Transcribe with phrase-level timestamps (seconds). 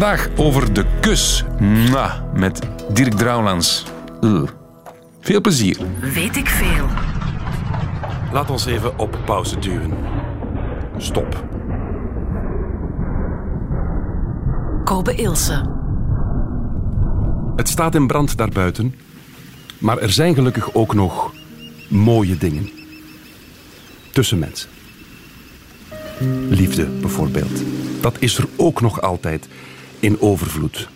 [0.00, 1.44] Vandaag over de kus.
[1.58, 2.60] Mwah, met
[2.92, 3.84] Dirk Drouwlands.
[4.20, 4.50] Ugh.
[5.20, 5.78] Veel plezier.
[6.00, 6.86] Weet ik veel.
[8.32, 9.92] Laat ons even op pauze duwen.
[10.96, 11.44] Stop.
[14.84, 15.70] Kobe Ilse.
[17.56, 18.94] Het staat in brand daarbuiten,
[19.78, 21.32] maar er zijn gelukkig ook nog
[21.88, 22.70] mooie dingen.
[24.12, 24.68] Tussen mensen.
[26.48, 27.62] Liefde bijvoorbeeld.
[28.00, 29.48] Dat is er ook nog altijd
[30.00, 30.88] in overvloed.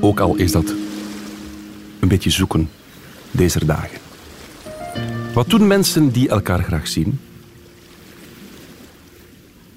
[0.00, 0.74] Ook al is dat
[2.00, 2.68] een beetje zoeken
[3.30, 3.98] deze dagen.
[5.34, 7.20] Wat doen mensen die elkaar graag zien?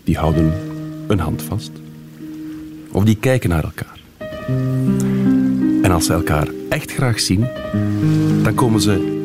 [0.03, 0.53] Die houden
[1.07, 1.71] een hand vast.
[2.91, 3.99] Of die kijken naar elkaar.
[5.81, 7.47] En als ze elkaar echt graag zien,
[8.43, 9.23] dan komen ze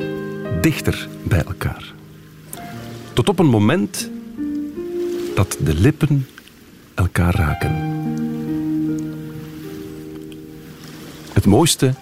[0.60, 1.92] dichter bij elkaar.
[3.12, 4.10] Tot op een moment
[5.34, 6.26] dat de lippen
[6.94, 7.74] elkaar raken.
[11.40, 11.94] Het mooiste,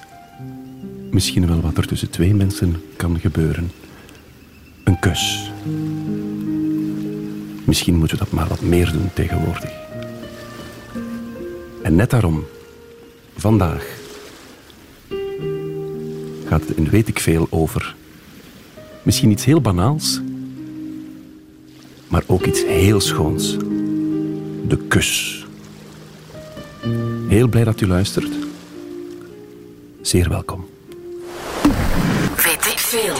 [1.10, 3.70] misschien wel wat er tussen twee mensen kan gebeuren,
[4.84, 5.50] een kus.
[7.64, 9.70] Misschien moeten we dat maar wat meer doen tegenwoordig.
[11.82, 12.44] En net daarom,
[13.36, 13.86] vandaag,
[16.44, 17.94] gaat het in weet ik veel over
[19.02, 20.20] misschien iets heel banaals,
[22.08, 23.56] maar ook iets heel schoons.
[24.68, 25.46] De kus.
[27.28, 28.47] Heel blij dat u luistert.
[30.08, 30.66] Zeer welkom.
[32.36, 33.14] Weet ik veel.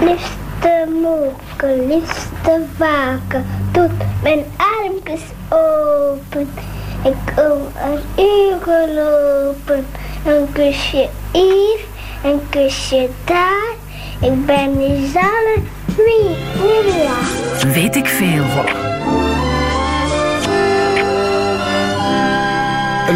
[0.00, 3.90] Liefste moeke, liefste waken, doet
[4.22, 6.50] mijn armpjes open.
[7.04, 9.86] Ik kom er uren lopen.
[10.26, 11.78] Een kusje hier,
[12.24, 13.74] een kusje daar.
[14.20, 15.56] Ik ben die zalle
[15.96, 17.72] wie, Nidia.
[17.72, 18.77] Weet ik veel.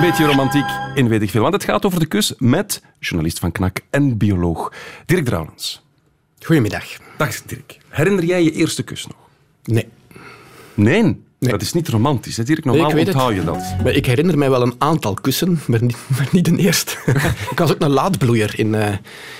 [0.09, 0.65] Beetje romantiek
[0.95, 1.43] in weet ik veel.
[1.43, 4.73] Want het gaat over de kus met journalist van Knak en bioloog
[5.07, 5.85] Dirk Drouwlands.
[6.41, 6.85] Goedemiddag.
[7.17, 7.79] Dag Dirk.
[7.89, 9.17] Herinner jij je eerste kus nog?
[9.65, 9.89] Nee.
[10.75, 11.23] Nee.
[11.51, 12.37] Dat is niet romantisch.
[12.37, 12.65] Hè, Dirk?
[12.65, 13.75] Nee, Normaal weet onthoud je dat.
[13.83, 16.97] Maar ik herinner mij wel een aantal kussen, maar niet, maar niet de eerste.
[17.53, 18.59] ik was ook een laadbloeier.
[18.59, 18.89] In, eh,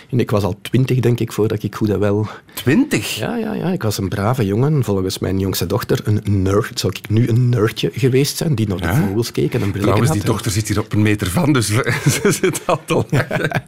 [0.09, 2.27] in, ik was al twintig, denk ik, voordat ik goed en wel...
[2.55, 3.17] Twintig?
[3.17, 4.85] Ja, ja, ja, ik was een brave jongen.
[4.85, 6.81] Volgens mijn jongste dochter een nerd.
[6.81, 9.07] Zou ik nu een nerdje geweest zijn, die naar de Ja.
[9.07, 10.19] vogels keek en een bril Trouwens, had.
[10.19, 11.67] die dochter zit hier op een meter van, dus
[12.23, 13.63] ze zit al te lachen.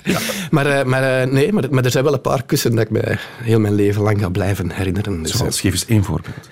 [0.50, 2.90] Maar, eh, maar, eh, nee, maar, maar er zijn wel een paar kussen dat ik
[2.90, 5.22] mij heel mijn leven lang ga blijven herinneren.
[5.22, 6.48] Dus, Zoals, geef eens één voorbeeld.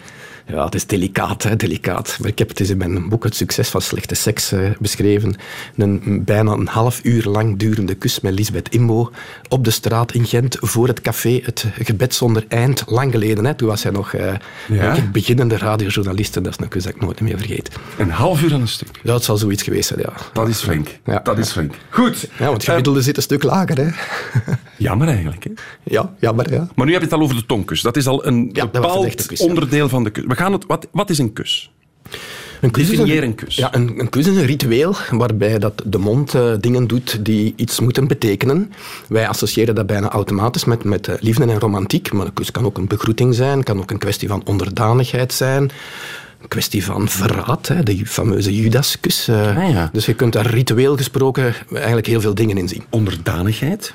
[0.47, 2.16] Ja, het is delicaat, hè, delicaat.
[2.20, 5.34] Maar ik heb het eens in mijn boek Het succes van slechte seks eh, beschreven.
[5.76, 9.10] Een bijna een half uur lang durende kus met Lisbeth Imbo
[9.48, 12.82] op de straat in Gent voor het café Het Gebed zonder Eind.
[12.86, 13.54] Lang geleden, hè.
[13.54, 16.36] toen was hij nog eh, ik, beginnende radiojournalist.
[16.36, 17.70] En dat is een kus dat ik nooit meer vergeet.
[17.98, 19.00] Een half uur aan een stuk.
[19.02, 20.12] Ja, het zal zoiets geweest zijn, ja.
[20.32, 20.88] Dat is flink.
[21.04, 21.19] Ja.
[21.19, 21.75] Dat is flink.
[21.88, 22.28] Goed.
[22.38, 23.91] Ja, want het gemiddelde zit een stuk lager, hè.
[24.76, 25.44] Jammer eigenlijk.
[25.44, 25.50] Hè?
[25.82, 26.69] Ja, jammer, ja.
[26.75, 27.81] Maar nu heb je het al over de tongkus.
[27.81, 30.25] Dat is al een Ja, dat bepaald onderdeel van de kus.
[30.32, 31.70] We gaan het, wat, wat is een kus?
[32.60, 33.56] Een kus is Definieer een kus.
[33.56, 37.53] Ja, een, een kus is een ritueel waarbij dat de mond eh, dingen doet die
[37.56, 38.72] iets moeten betekenen.
[39.09, 42.12] Wij associëren dat bijna automatisch met, met eh, liefde en romantiek.
[42.12, 45.62] Maar een kus kan ook een begroeting zijn, kan ook een kwestie van onderdanigheid zijn.
[46.41, 49.28] Een kwestie van verraad, hè, de fameuze Judaskus.
[49.28, 49.91] Ah, ja.
[49.93, 52.82] Dus je kunt daar ritueel gesproken eigenlijk heel veel dingen in zien.
[52.91, 53.94] Onderdanigheid.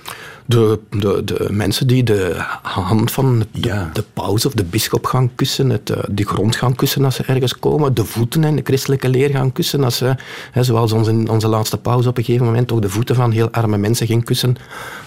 [0.50, 3.90] De, de, de mensen die de hand van de, Ja.
[3.94, 7.24] de paus of de bisschop gaan kussen, het, eh, de grond gaan kussen als ze
[7.24, 10.16] ergens komen, de voeten en de christelijke leer gaan kussen, als ze,
[10.52, 13.52] hè, zoals onze, onze laatste paus op een gegeven moment ook de voeten van heel
[13.52, 14.56] arme mensen ging kussen,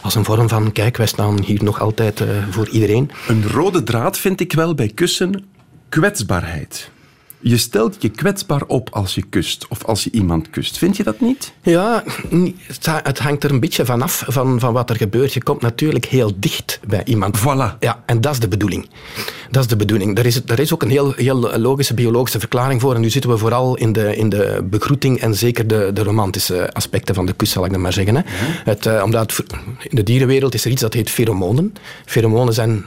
[0.01, 3.11] als een vorm van, kijk, wij staan hier nog altijd eh, voor iedereen.
[3.29, 5.45] Een rode draad vind ik wel bij kussen
[5.89, 6.91] kwetsbaarheid.
[7.43, 10.79] Je stelt je kwetsbaar op als je kust of als je iemand kust.
[10.79, 11.53] Vind je dat niet?
[11.63, 12.05] Ja,
[12.67, 15.33] het ha- het hangt er een beetje vanaf van, van wat er gebeurt.
[15.33, 17.39] Je komt natuurlijk heel dicht bij iemand.
[17.39, 17.79] Voilà.
[17.81, 18.89] Ja, en dat is de bedoeling.
[19.51, 20.19] Dat is de bedoeling.
[20.19, 22.95] Er is, er is ook een heel, heel logische biologische verklaring voor.
[22.95, 26.73] En nu zitten we vooral in de, in de begroeting en zeker de, de romantische
[26.73, 28.17] aspecten van de kus, zal ik dan maar zeggen.
[28.17, 28.23] Hè.
[28.65, 29.45] Het, eh, omdat
[29.89, 31.75] in de dierenwereld is er iets dat heet pheromonen.
[32.05, 32.85] Pheromonen zijn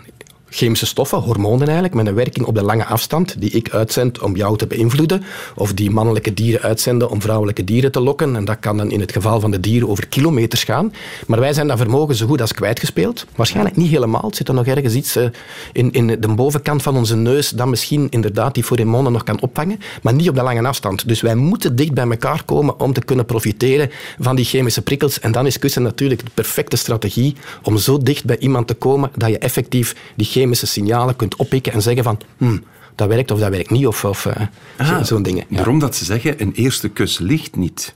[0.54, 4.36] chemische stoffen, hormonen eigenlijk, met een werking op de lange afstand die ik uitzend om
[4.36, 5.24] jou te beïnvloeden,
[5.56, 8.36] of die mannelijke dieren uitzenden om vrouwelijke dieren te lokken.
[8.36, 10.94] En dat kan dan in het geval van de dieren over kilometers gaan.
[11.28, 13.26] Maar wij zijn dat vermogen zo goed als kwijtgespeeld.
[13.36, 14.22] Waarschijnlijk niet helemaal.
[14.26, 15.26] Het zit er nog ergens iets eh,
[15.72, 19.80] in, in de bovenkant van onze neus dat misschien inderdaad die pheromonen nog kan opvangen,
[20.02, 21.08] maar niet op de lange afstand.
[21.08, 23.90] Dus wij moeten dicht bij elkaar komen om te kunnen profiteren
[24.20, 25.20] van die chemische prikkels.
[25.20, 29.12] En dan is kussen natuurlijk de perfecte strategie om zo dicht bij iemand te komen
[29.16, 32.64] dat je effectief die chemische signalen kunt oppikken en zeggen van hmm,
[32.96, 34.42] dat werkt of dat werkt niet, of, of eh,
[34.88, 35.46] zo- zo'n dingen.
[35.50, 35.56] Ja.
[35.56, 37.96] Daarom dat ze zeggen, een eerste kus ligt niet.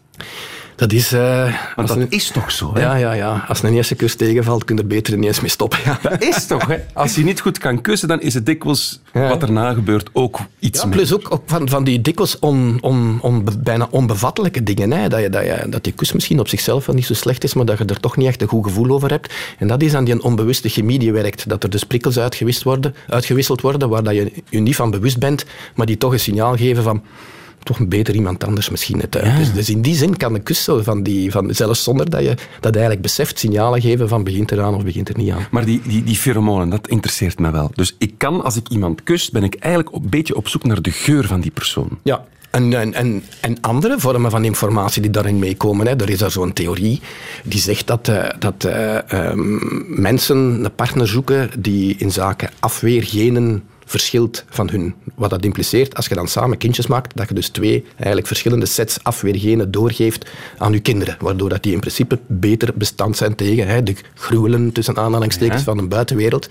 [0.78, 1.12] Dat is...
[1.12, 2.80] eh, Want als dat een- is toch zo, hè?
[2.82, 3.46] Ja, ja, ja.
[3.48, 5.80] Als een eerste kus tegenvalt, kun je er beter ineens mee stoppen.
[5.86, 6.00] Ja.
[6.02, 6.76] Dat is toch, hè?
[6.94, 9.28] Als je niet goed kan kussen, dan is het dikwijls Ja.
[9.28, 10.96] wat erna gebeurt ook iets Ja, meer.
[10.96, 14.92] plus ook, ook van, van die dikwijls on, on, on, bijna onbevattelijke dingen.
[14.92, 15.08] Hè.
[15.10, 17.54] Dat, je, dat, je, dat die kus misschien op zichzelf wel niet zo slecht is,
[17.54, 19.34] maar dat je er toch niet echt een goed gevoel over hebt.
[19.58, 21.50] En dat is dan die onbewuste chemie die werkt.
[21.50, 25.20] Dat er dus prikkels uitgewist worden, uitgewisseld worden waar dat je je niet van bewust
[25.20, 25.46] bent,
[25.76, 27.04] maar die toch een signaal geven van
[27.64, 29.38] toch beter iemand anders misschien het uit.
[29.38, 32.22] Dus, dus in die zin kan de kus zo van die, van, zelfs zonder dat
[32.22, 35.48] je dat eigenlijk beseft, signalen geven van begint eraan of begint er niet aan.
[35.52, 37.72] Maar die, die, die pheromonen, dat interesseert me wel.
[37.76, 40.82] Dus ik kan, als ik iemand kus, ben ik eigenlijk een beetje op zoek naar
[40.82, 42.00] de geur van die persoon.
[42.04, 42.26] Ja.
[42.50, 45.88] En, en, en, en andere vormen van informatie die daarin meekomen.
[45.88, 45.96] Hè.
[45.96, 47.02] Er is daar zo'n theorie
[47.44, 49.58] die zegt dat, eh, dat eh, ehm,
[50.02, 54.96] mensen een partner zoeken die in zaken afweergenen verschilt van hun.
[55.16, 58.66] Wat dat impliceert, als je dan samen kindjes maakt, dat je dus twee eigenlijk verschillende
[58.66, 61.18] sets afweergenen doorgeeft aan je kinderen.
[61.20, 65.78] Waardoor dat die in principe beter bestand zijn tegen hè, de gruwelen tussen aanhalingstekens van
[65.78, 66.48] een buitenwereld.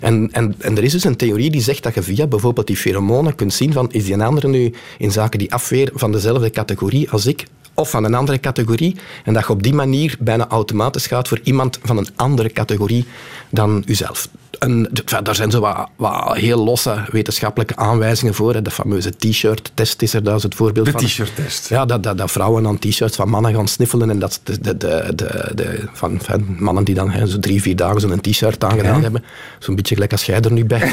[0.00, 2.76] En, en, en er is dus een theorie die zegt dat je via bijvoorbeeld die
[2.76, 6.50] pheromonen kunt zien van is die een andere nu in zaken die afweer van dezelfde
[6.50, 7.44] categorie als ik
[7.74, 8.96] of van een andere categorie.
[9.24, 13.04] En dat je op die manier bijna automatisch gaat voor iemand van een andere categorie
[13.50, 14.28] dan uzelf.
[14.58, 14.88] En
[15.22, 18.54] daar zijn zo wat, wat heel losse wetenschappelijke aanwijzingen voor.
[18.54, 18.62] hè.
[18.62, 21.00] De fameuze t-shirt-test is er daar zo het voorbeeld De van.
[21.00, 21.68] t-shirt-test.
[21.68, 24.10] Ja, dat, dat, dat vrouwen aan t-shirts van mannen gaan sniffelen.
[24.10, 27.62] En dat de, de, de, de, de- van, van mannen die dan hè, zo drie,
[27.62, 29.24] vier dagen zo'n t-shirt aangedaan hebben.
[29.58, 30.92] Zo'n beetje gelijk als jij er nu bij.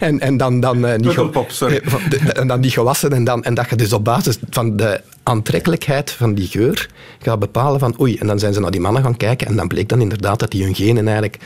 [0.00, 1.18] en, en dan, dan, eh, niet,
[1.48, 1.76] sorry.
[1.84, 3.12] eh, de- en dan niet gewassen.
[3.12, 6.88] En, dan, en dat je dus op basis van de aantrekkelijkheid van die geur
[7.22, 8.16] gaat bepalen van oei.
[8.16, 9.46] En dan zijn ze naar die mannen gaan kijken.
[9.46, 11.38] En dan bleek dan inderdaad dat die hun genen eigenlijk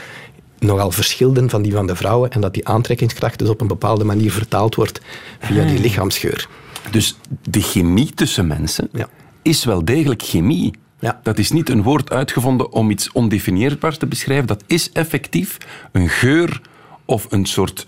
[0.63, 2.31] nogal verschilden van die van de vrouwen.
[2.31, 5.01] En dat die aantrekkingskracht dus op een bepaalde manier vertaald wordt
[5.41, 6.49] via die lichaamsgeur.
[6.91, 9.09] Dus de chemie tussen mensen Ja.
[9.43, 10.75] is wel degelijk chemie.
[10.99, 11.21] Ja.
[11.23, 14.47] Dat is niet een woord uitgevonden om iets ondefinieerbaars te beschrijven.
[14.47, 15.59] Dat is effectief
[15.93, 16.61] een geur
[17.05, 17.87] of een soort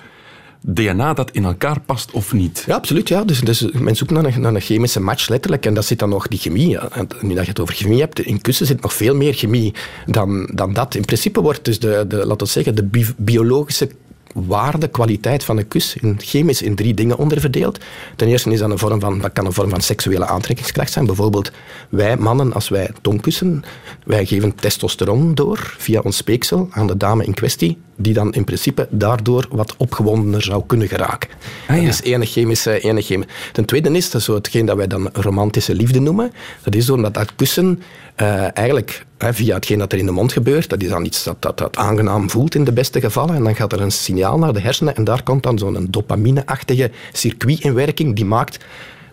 [0.66, 2.64] DNA dat in elkaar past of niet.
[2.66, 3.08] Ja, absoluut.
[3.08, 3.24] Ja.
[3.24, 5.66] Dus, dus men zoekt naar een, naar een chemische match, letterlijk.
[5.66, 6.78] En dat zit dan nog die chemie.
[6.78, 9.74] En nu dat je het over chemie hebt, in kussen zit nog veel meer chemie
[10.06, 10.94] dan, dan dat.
[10.94, 13.88] In principe wordt dus de, de laten zeggen, de bi- biologische
[14.34, 17.78] waarde, kwaliteit van een kus in, chemisch in drie dingen onderverdeeld.
[18.16, 21.06] Ten eerste is dat een vorm van, dat kan een vorm van seksuele aantrekkingskracht zijn.
[21.06, 21.50] Bijvoorbeeld
[21.88, 23.62] wij mannen, als wij tongkussen,
[24.04, 28.44] wij geven testosteron door via ons speeksel aan de dame in kwestie, die dan in
[28.44, 31.30] principe daardoor wat opgewondener zou kunnen geraken.
[31.68, 31.82] Ah, ja.
[31.82, 33.32] Dat is ene chemische, ene chemische.
[33.52, 36.32] Ten tweede is dat zo hetgeen dat wij dan romantische liefde noemen.
[36.62, 37.82] Dat is doordat dat kussen
[38.16, 41.42] eigenlijk hè, via hetgeen dat er in de mond gebeurt, dat is dan iets dat,
[41.42, 43.34] dat, dat aangenaam voelt in de beste gevallen.
[43.34, 46.90] En dan gaat er een signaal naar de hersenen en daar komt dan zo'n dopamine-achtige
[47.12, 48.58] circuit in werking die maakt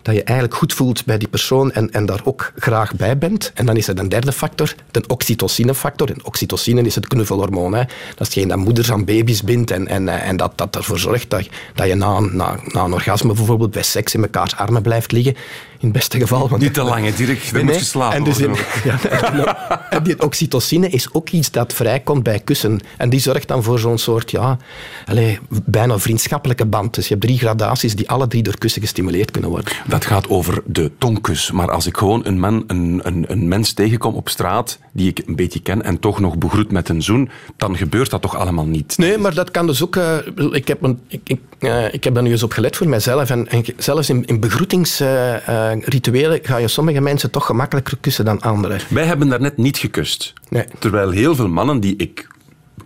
[0.02, 3.50] dat je eigenlijk goed voelt bij die persoon en, en daar ook graag bij bent.
[3.54, 6.10] En dan is er een derde factor, de oxytocinefactor.
[6.10, 7.74] En oxytocine is het knuffelhormoon.
[7.74, 7.78] Hè.
[7.78, 10.98] Dat is hetgeen dat moeders aan baby's bindt en, en, eh, en dat, dat ervoor
[10.98, 14.82] zorgt dat, dat je na, na, na een orgasme bijvoorbeeld bij seks in mekaars armen
[14.82, 15.36] blijft liggen.
[15.82, 16.48] In het beste geval.
[16.48, 17.44] Want Niet te lang, hè, Dirk.
[17.44, 18.16] Dan Nee, moet je slapen.
[18.16, 18.50] En, dus in,
[18.84, 22.80] ja, en die oxytocine is ook iets dat vrijkomt bij kussen.
[22.96, 24.58] En die zorgt dan voor zo'n soort, ja,
[25.06, 26.94] allez, bijna vriendschappelijke band.
[26.94, 29.72] Dus je hebt drie gradaties die alle drie door kussen gestimuleerd kunnen worden.
[29.86, 31.50] Dat gaat over de tongkus.
[31.50, 35.22] Maar als ik gewoon een, man, een, een, een mens tegenkom op straat, die ik
[35.26, 38.66] een beetje ken, en toch nog begroet met een zoen, dan gebeurt dat toch allemaal
[38.66, 38.98] niet?
[38.98, 39.96] Nee, maar dat kan dus ook...
[39.96, 40.16] eh,
[40.50, 43.30] ik, heb een, ik, ik, eh, ik heb daar nu eens op gelet voor mijzelf.
[43.30, 48.80] En, en zelfs in, in begroetingsrituelen ga je sommige mensen toch gemakkelijker kussen dan anderen.
[48.88, 50.32] Wij hebben daarnet niet gekust.
[50.48, 50.64] Nee.
[50.78, 52.28] Terwijl heel veel mannen die ik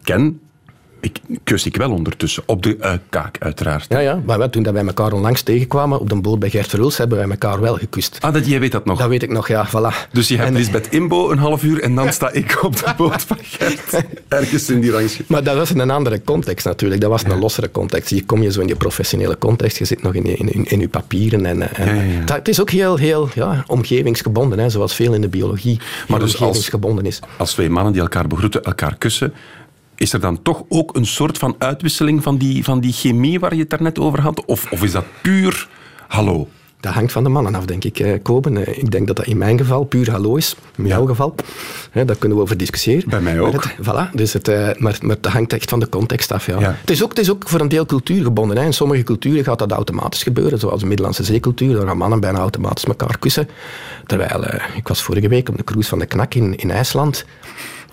[0.03, 0.41] ken,
[1.07, 2.43] ik, kus ik wel ondertussen.
[2.47, 3.87] Op de eh, kaak, uiteraard.
[3.89, 4.23] Ja, ja.
[4.27, 7.19] Maar wel, toen dat wij elkaar onlangs tegenkwamen op de boot bij Gert Verhulst, hebben
[7.19, 8.19] wij elkaar wel gekust.
[8.21, 8.99] Ah, dat, jij weet dat nog.
[8.99, 10.11] Dat weet ik nog, ja, voilà.
[10.13, 12.93] Dus je hebt En- Lisbeth Imbo een half uur en dan sta ik op de
[12.97, 14.05] boot van Gert.
[14.29, 15.29] Ergens in die rangschik.
[15.29, 17.01] Maar dat was in een andere context natuurlijk.
[17.01, 18.11] Dat was een lossere context.
[18.11, 19.79] Hier kom je zo in je professionele context.
[19.79, 21.47] Je zit nog in, je- in, in, in je papieren.
[21.47, 22.25] En, eh, en, Ja, ja.
[22.25, 26.19] Dat, het is ook heel, heel ja, omgevingsgebonden, hè, zoals veel in de biologie Maar
[26.21, 27.21] dus als- omgevingsgebonden is.
[27.37, 29.33] Als twee mannen die elkaar begroeten, elkaar kussen,
[29.97, 33.55] is er dan toch ook een soort van uitwisseling van die, van die chemie waar
[33.55, 34.45] je het daarnet over had?
[34.45, 35.69] Of, of is dat puur
[36.09, 36.49] hallo?
[36.81, 38.67] Dat hangt van de mannen af, denk ik, eh, Koben.
[38.67, 40.57] Eh, Ik denk dat dat in mijn geval puur hallo is.
[40.77, 41.35] In jouw geval.
[41.91, 43.09] Hè, daar kunnen we over discussiëren.
[43.11, 43.63] Bij mij Maar ook.
[43.65, 46.47] het- voilà, dus het, eh, maar, maar dat hangt echt van de context af.
[46.47, 46.61] Ja.
[46.61, 46.77] Ja.
[46.81, 48.57] Het, is ook, het is ook voor een deel cultuurgebonden.
[48.57, 48.65] Hè.
[48.65, 51.75] In sommige culturen gaat dat automatisch gebeuren, zoals de Middellandse zeecultuur.
[51.77, 53.49] Daar gaan mannen bijna automatisch elkaar kussen.
[54.07, 54.45] Terwijl,
[54.77, 57.25] ik was vorige week op de cruise van de Knak in, in IJsland.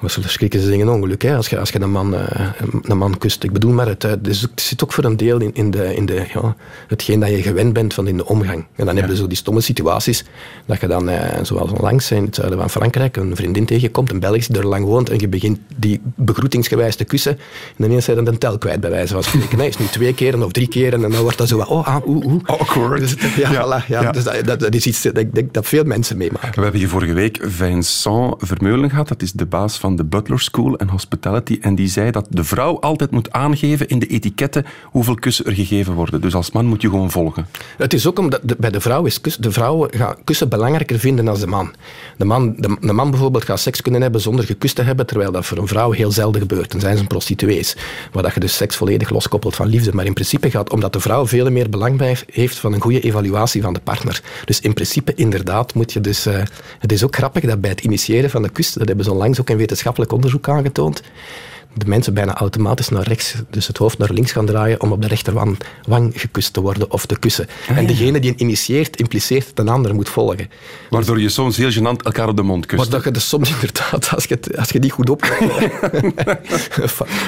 [0.09, 2.47] Schrikken ze zeggen ongeluk, hè, als je, als je een, man, eh,
[2.81, 3.43] een man kust.
[3.43, 5.95] Ik bedoel maar, het, eh, dus het zit ook voor een deel in, in, de,
[5.95, 6.55] in de, ja,
[6.87, 8.65] hetgeen dat je gewend bent van in de omgang.
[8.75, 10.25] En dan heb je zo die stomme situaties,
[10.65, 14.19] dat je dan, eh, zoals onlangs in het zuiden van Frankrijk, een vriendin tegenkomt, een
[14.19, 17.39] Belg die er lang woont, en je begint die begroetingsgewijs te kussen, en
[17.77, 19.57] dan ineens zijn een tel kwijt, bij wijze van spreken.
[19.57, 21.87] Nee, is nu twee keren of drie keren, en dan wordt dat zo, wat, oh,
[21.87, 22.41] ah, oeh, oeh.
[22.45, 22.99] Awkward.
[22.99, 24.11] Dus, ja, Ja, voilà, ja, ja.
[24.11, 26.55] Dus dat, dat, dat is iets dat ik denk dat veel mensen meemaken.
[26.55, 29.07] We hebben hier vorige week Vincent Vermeulen gehad.
[29.07, 31.57] Dat is de baas van de Butler School and Hospitality.
[31.61, 35.53] En die zei dat de vrouw altijd moet aangeven in de etiketten hoeveel kussen er
[35.53, 36.21] gegeven worden.
[36.21, 37.47] Dus als man moet je gewoon volgen.
[37.77, 41.39] Het is ook omdat bij de vrouw is de vrouwen gaan kussen belangrijker vinden dan
[41.39, 41.73] de man.
[42.17, 45.45] De man, de, man bijvoorbeeld gaat seks kunnen hebben zonder gekust te hebben, terwijl dat
[45.45, 46.71] voor een vrouw heel zelden gebeurt.
[46.71, 47.75] Dan zijn ze een prostituees,
[48.11, 49.93] waar dat je dus seks volledig loskoppelt van liefde.
[49.93, 53.61] Maar in principe gaat omdat de vrouw veel meer belang heeft van een goede evaluatie
[53.61, 54.21] van de partner.
[54.45, 56.25] Dus in principe inderdaad moet je dus...
[56.25, 56.41] eh,
[56.79, 59.39] het is ook grappig dat bij het initiëren van de kus, dat hebben ze onlangs
[59.39, 61.03] ook in wetenschappelijk onderzoek aangetoond,
[61.75, 65.01] de mensen bijna automatisch naar rechts, dus het hoofd naar links gaan draaien om op
[65.01, 67.47] de rechterwang wang gekust te worden of te kussen.
[67.67, 70.49] en degene die het initieert, impliceert dat een ander moet volgen.
[70.89, 72.81] Waardoor je soms heel gênant elkaar op de mond kust.
[72.81, 75.21] Maar dat je dus soms inderdaad, als je, het- als je die goed op...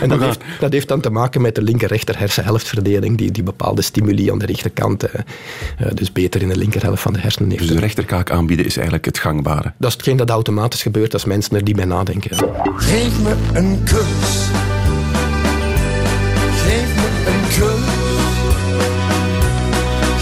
[0.02, 3.82] en dat heeft, dat heeft dan te maken met de linker-rechter hersenhelftverdeling, die, die bepaalde
[3.82, 5.20] stimuli aan de rechterkant eh,
[5.78, 7.62] eh, dus beter in de linkerhelft van de hersenen heeft.
[7.62, 9.74] Dus de rechterkaak aanbieden is eigenlijk het gangbare.
[9.78, 12.38] Dat is hetgeen dat automatisch gebeurt als mensen er niet bij nadenken.
[12.76, 14.35] Geef me een kus.
[16.64, 17.86] Geef me een kus.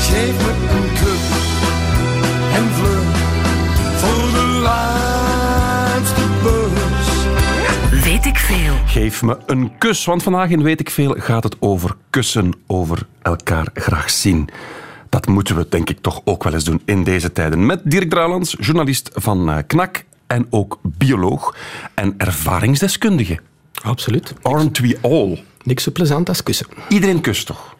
[0.08, 1.25] Geef me een kus.
[2.53, 3.17] En vlug
[4.00, 8.03] voor de laatste bus.
[8.03, 8.74] Weet ik veel.
[8.86, 13.08] Geef me een kus, want vandaag in Weet ik Veel gaat het over kussen, over
[13.22, 14.50] elkaar graag zien.
[15.10, 17.65] Dat moeten we denk ik toch ook wel eens doen in deze tijden.
[17.65, 21.55] Met Dirk Drouwlands, journalist van eh, KNAK en ook bioloog
[21.93, 23.39] en ervaringsdeskundige.
[23.83, 24.33] Absoluut.
[24.41, 25.43] Aren't we all?
[25.63, 26.67] Niks zo plezant als kussen.
[26.89, 27.75] Iedereen kust toch?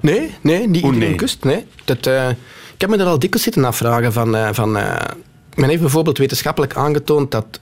[0.00, 1.14] Nee, nee, niet Oeh, iedereen nee.
[1.14, 1.44] kust.
[1.44, 1.64] Nee.
[1.84, 2.28] Dat, eh,
[2.74, 4.36] ik heb me er al dikwijls zitten afvragen van...
[4.36, 4.94] eh, van eh,
[5.54, 7.60] men heeft bijvoorbeeld wetenschappelijk aangetoond dat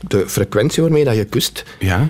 [0.00, 1.64] de frequentie waarmee dat je kust...
[1.78, 2.08] Ja.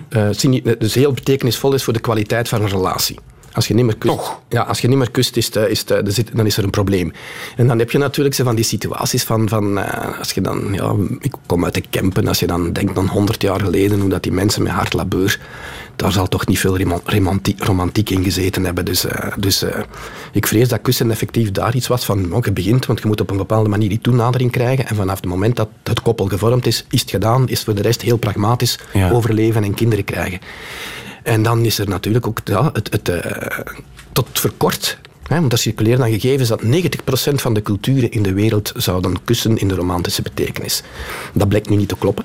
[0.78, 3.18] dus heel betekenisvol is voor de kwaliteit van een relatie.
[3.52, 4.40] Als je niet meer kust, Toch?
[4.48, 6.70] Ja, als je niet meer kust, is het, is het, zit- dan is er een
[6.70, 7.12] probleem.
[7.56, 9.48] En dan heb je natuurlijk zo van die situaties van...
[9.48, 10.68] van eh, als je dan...
[10.72, 12.28] Ja, ik kom uit de Kempen.
[12.28, 15.40] Als je dan denkt aan 100 jaar geleden, hoe dat die mensen met hard labeur...
[15.96, 18.84] Daar zal toch niet veel romantiek, romantiek in gezeten hebben.
[18.84, 19.80] Dus, eh, dus eh,
[20.32, 22.32] ik vrees dat kussen effectief daar iets was van...
[22.34, 24.86] oh, je begint, want je moet op een bepaalde manier die toenadering krijgen.
[24.86, 27.48] En vanaf het moment dat het koppel gevormd is, is het gedaan.
[27.48, 29.10] Is voor de rest heel pragmatisch Ja.
[29.10, 30.38] overleven en kinderen krijgen.
[31.22, 33.58] En dan is er natuurlijk ook ja, het, het, eh,
[34.12, 34.98] tot voor kort.
[35.26, 39.24] Hè, want er circuleren dan gegevens dat 90% van de culturen in de wereld zouden
[39.24, 40.82] kussen in de romantische betekenis.
[41.34, 42.24] Dat blijkt nu niet te kloppen.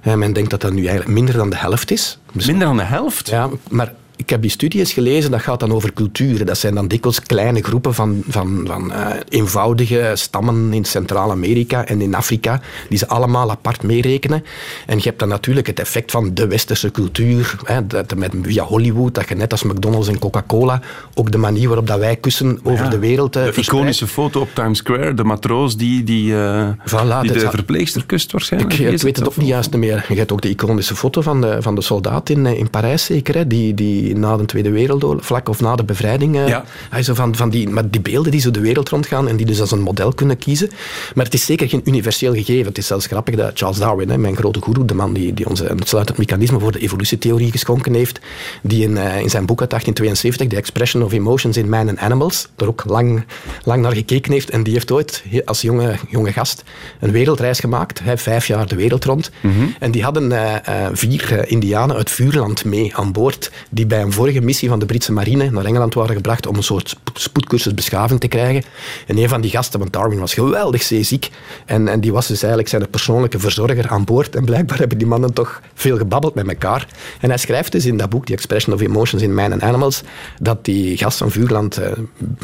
[0.00, 2.18] Hè, men denkt dat dat nu eigenlijk minder dan de helft is.
[2.32, 3.28] Dus- Minder dan de helft?
[3.28, 6.46] ja, maar ik heb die studie eens gelezen, dat gaat dan over culturen.
[6.46, 12.00] Dat zijn dan dikwijls kleine groepen van, van, van eh, eenvoudige stammen in Centraal-Amerika en
[12.00, 14.44] in Afrika, die ze allemaal apart meerekenen.
[14.86, 18.64] En je hebt dan natuurlijk het effect van de westerse cultuur, hè, dat, met, via
[18.64, 20.80] Hollywood, dat je net als McDonald's en Coca-Cola
[21.14, 22.90] ook de manier waarop dat wij kussen over Ja.
[22.90, 27.20] de wereld eh, De iconische foto op Times Square, de matroos die, die, eh, Voilà,
[27.22, 28.72] die de verpleegster kust waarschijnlijk.
[28.74, 30.04] Ik, ik weet het ook niet juist meer.
[30.08, 33.34] Je hebt ook de iconische foto van de, van de soldaat in, in Parijs, zeker.
[33.34, 36.36] Hè, die, die na de Tweede Wereldoorlog, vlak of na de bevrijding.
[36.36, 36.64] eh, Ja.
[36.90, 39.46] hij zo van, van die, maar die beelden die zo de wereld rondgaan en die
[39.46, 40.70] dus als een model kunnen kiezen.
[41.14, 42.66] Maar het is zeker geen universeel gegeven.
[42.66, 45.48] Het is zelfs grappig dat Charles Darwin, hè, mijn grote goeroe, de man die, die
[45.48, 48.20] ons een sluitend mechanisme voor de evolutietheorie geschonken heeft,
[48.62, 51.98] die in, eh, in zijn boek uit 1872, The Expression of Emotions in Man and
[51.98, 53.24] Animals, er ook lang,
[53.64, 54.50] lang naar gekeken heeft.
[54.50, 56.62] En die heeft ooit als jonge, jonge gast
[57.00, 58.00] een wereldreis gemaakt.
[58.02, 59.30] Hij vijf jaar de wereld rond.
[59.78, 64.40] En die hadden eh, vier indianen uit Vuurland mee aan boord, die bij een vorige
[64.40, 68.20] missie van de Britse marine naar Engeland waren gebracht om een soort spo- spoedcursus beschaving
[68.20, 68.62] te krijgen.
[69.06, 71.30] En een van die gasten, want Darwin was geweldig zeeziek,
[71.66, 74.36] en, en die was dus eigenlijk zijn persoonlijke verzorger aan boord.
[74.36, 76.88] En blijkbaar hebben die mannen toch veel gebabbeld met elkaar.
[77.20, 80.02] En hij schrijft dus in dat boek, The Expression of Emotions in Man and Animals,
[80.40, 81.80] dat die gast van Vuurland...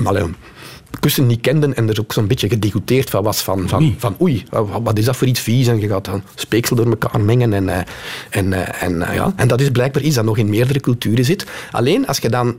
[0.05, 0.25] allee,
[1.01, 4.45] kussen niet kenden en er ook zo'n beetje gedegoteerd van was van, van, van oei,
[4.51, 7.53] wat, wat is dat voor iets vies en je gaat dan speeksel door elkaar mengen
[7.53, 7.79] en, eh,
[8.31, 9.33] en, eh, en, eh, ja.
[9.37, 11.47] en dat is blijkbaar iets dat nog in meerdere culturen zit.
[11.71, 12.57] Alleen als je dan,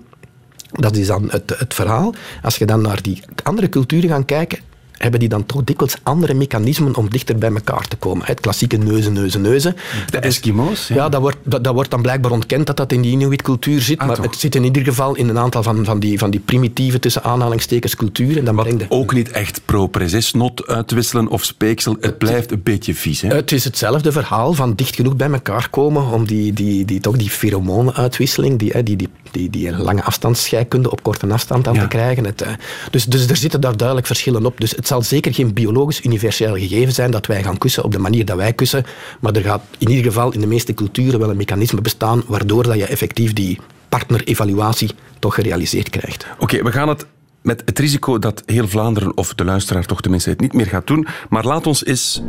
[0.71, 4.59] dat is dan het, het verhaal, als je dan naar die andere culturen gaat kijken,
[4.97, 8.25] hebben die dan toch dikwijls andere mechanismen om dichter bij elkaar te komen.
[8.25, 9.75] Het klassieke neuzen, neuzen, neuzen.
[10.09, 10.88] De Eskimo's?
[10.88, 14.00] Ja, dat, wordt, dat, dat wordt dan blijkbaar ontkend dat dat in die Inuit-cultuur zit.
[14.00, 14.25] Ah, maar toch?
[14.25, 17.23] het zit in ieder geval in een aantal van, van, die, van die primitieve, tussen
[17.23, 18.45] aanhalingstekens, culturen.
[18.45, 20.12] Dan Wat ook niet echt proper is.
[20.12, 20.21] hè.
[20.21, 23.21] Snot uitwisselen of speeksel, het blijft een beetje vies.
[23.21, 23.27] Hè?
[23.35, 27.17] Het is hetzelfde verhaal van dicht genoeg bij elkaar komen om die, die, die, toch
[27.17, 31.81] die pheromonenuitwisseling, die, die, die, die, die lange afstandsscheikunde op korte afstand aan Ja.
[31.81, 32.25] te krijgen.
[32.25, 32.53] Het, eh,
[32.91, 34.59] dus, dus er zitten daar duidelijk verschillen op.
[34.59, 37.99] Dus het zal zeker geen biologisch universeel gegeven zijn dat wij gaan kussen op de
[37.99, 38.85] manier dat wij kussen.
[39.19, 42.63] Maar er gaat in ieder geval in de meeste culturen wel een mechanisme bestaan waardoor
[42.63, 43.59] dat je effectief die
[43.89, 46.25] partnerevaluatie toch gerealiseerd krijgt.
[46.39, 47.05] Oké, we gaan het
[47.41, 50.87] met het risico dat heel Vlaanderen, of de luisteraar toch tenminste, het niet meer gaat
[50.87, 51.07] doen.
[51.29, 52.21] Maar laat ons eens...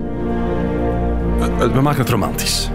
[1.40, 2.70] eh, eh, We maken het romantisch.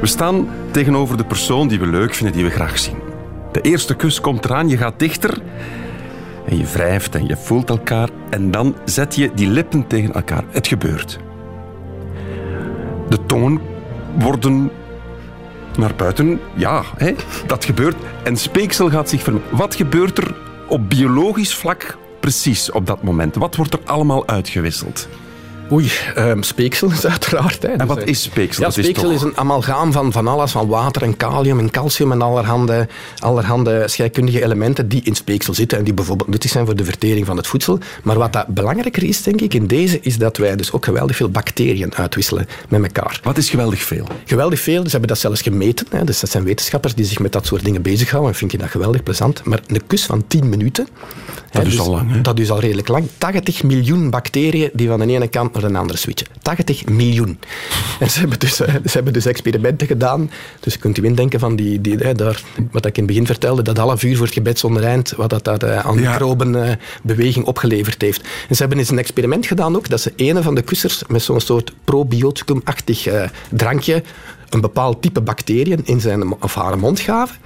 [0.00, 2.96] We staan tegenover de persoon die we leuk vinden, die we graag zien.
[3.52, 5.38] De eerste kus komt eraan, je gaat dichter
[6.46, 10.44] en je wrijft en je voelt elkaar en dan zet je die lippen tegen elkaar.
[10.50, 11.18] Het gebeurt.
[13.08, 13.60] De tongen
[14.18, 14.70] worden
[15.78, 16.40] naar buiten.
[16.54, 17.14] Ja, hè,
[17.46, 17.96] dat gebeurt.
[18.22, 19.56] En speeksel gaat zich vermengen.
[19.56, 20.34] Wat gebeurt er
[20.68, 23.34] op biologisch vlak precies op dat moment?
[23.34, 25.08] Wat wordt er allemaal uitgewisseld?
[25.72, 27.62] Oei, ehm, speeksel is uiteraard.
[27.62, 27.68] Hè.
[27.68, 28.62] En Dus, wat eh, is speeksel?
[28.62, 31.58] Ja, Dat is speeksel toch- is, een amalgaam van, van alles, van water en kalium
[31.58, 36.50] en calcium en allerhande, allerhande scheikundige elementen die in speeksel zitten en die bijvoorbeeld nuttig
[36.50, 37.78] zijn voor de vertering van het voedsel.
[38.02, 41.16] Maar wat dat belangrijker is, denk ik, in deze, is dat wij dus ook geweldig
[41.16, 43.20] veel bacteriën uitwisselen met elkaar.
[43.22, 44.06] Wat is geweldig veel?
[44.24, 45.86] Geweldig veel, dus ze hebben dat zelfs gemeten.
[45.90, 46.04] Hè.
[46.04, 48.32] Dus dat zijn wetenschappers die zich met dat soort dingen bezighouden.
[48.32, 49.44] En vind je dat geweldig plezant.
[49.44, 50.88] Maar een kus van 10 minuten...
[51.50, 52.20] hè, is dus al lang, hè?
[52.20, 53.06] Dat is al redelijk lang.
[53.18, 56.26] 80 miljoen bacteriën die van de ene kant naar de andere switchen.
[56.42, 57.38] 80 miljoen.
[58.00, 60.30] En ze hebben dus, eh, ze hebben dus experimenten gedaan.
[60.60, 63.26] Dus je kunt je indenken van die, die, hè, daar, wat ik in het begin
[63.26, 67.44] vertelde, dat half uur voor het gebed zonder eind, wat dat, dat eh, aan microbenbeweging
[67.44, 68.20] opgeleverd heeft.
[68.48, 71.22] En ze hebben eens een experiment gedaan ook, dat ze een van de kussers met
[71.22, 74.02] zo'n soort probioticum-achtig eh, drankje
[74.54, 77.36] een bepaald type bacteriën in zijn of haar mond gaven.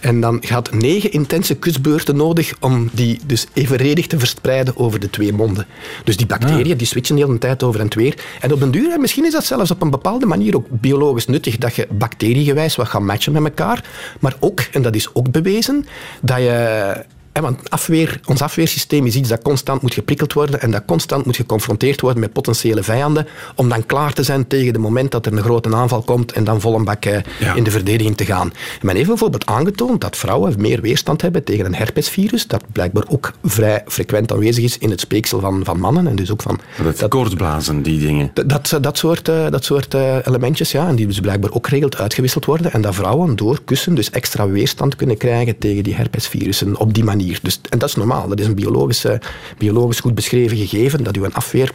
[0.00, 5.10] En dan gaat negen intense kusbeurten nodig om die dus evenredig te verspreiden over de
[5.10, 5.66] twee monden.
[6.04, 8.14] Dus die bacteriën die switchen de hele tijd over en weer.
[8.40, 11.58] En op den duur, misschien is dat zelfs op een bepaalde manier ook biologisch nuttig,
[11.58, 13.84] dat je bacteriegewijs wat gaat matchen met elkaar.
[14.20, 15.86] Maar ook, en dat is ook bewezen,
[16.20, 17.04] dat je
[17.40, 21.36] want afweer, ons afweersysteem is iets dat constant moet geprikkeld worden en dat constant moet
[21.36, 25.32] geconfronteerd worden met potentiële vijanden om dan klaar te zijn tegen het moment dat er
[25.32, 27.54] een grote aanval komt en dan vol een bak eh, Ja.
[27.54, 28.52] in de verdediging te gaan.
[28.82, 33.32] Men heeft bijvoorbeeld aangetoond dat vrouwen meer weerstand hebben tegen een herpesvirus, dat blijkbaar ook
[33.44, 36.60] vrij frequent aanwezig is in het speeksel van, van mannen en dus ook van...
[36.82, 38.30] Dat, koortsblazen, die dingen.
[38.34, 41.66] Dat, dat, dat soort, eh, dat soort eh, elementjes, ja, en die dus blijkbaar ook
[41.66, 42.72] geregeld uitgewisseld worden.
[42.72, 47.04] En dat vrouwen door kussen dus extra weerstand kunnen krijgen tegen die herpesvirussen op die
[47.04, 47.27] manier.
[47.42, 48.28] Dus, en dat is normaal.
[48.28, 49.18] Dat is een biologisch, eh,
[49.58, 51.72] biologisch goed beschreven gegeven, dat uw afweer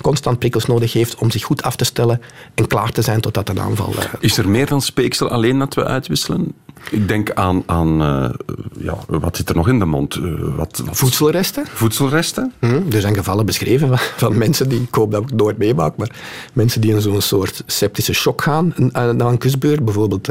[0.00, 2.20] constant prikkels nodig heeft om zich goed af te stellen
[2.54, 3.94] en klaar te zijn totdat een aanval...
[3.98, 6.52] eh, Is er meer dan speeksel alleen dat we uitwisselen?
[6.90, 8.30] Ik denk aan, aan eh,
[8.78, 10.14] ja, wat zit er nog in de mond?
[10.14, 10.22] Eh,
[10.56, 11.64] wat, wat- voedselresten.
[11.74, 12.52] Voedselresten?
[12.58, 15.58] Hm, Er zijn gevallen beschreven van, van mensen die, ik hoop dat ik het nooit
[15.58, 16.10] meemaak, maar
[16.52, 19.84] mensen die in zo'n soort septische shock gaan eh, na een kusbeurt.
[19.84, 20.30] Bijvoorbeeld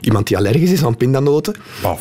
[0.00, 1.54] iemand die allergisch is aan pindanoten.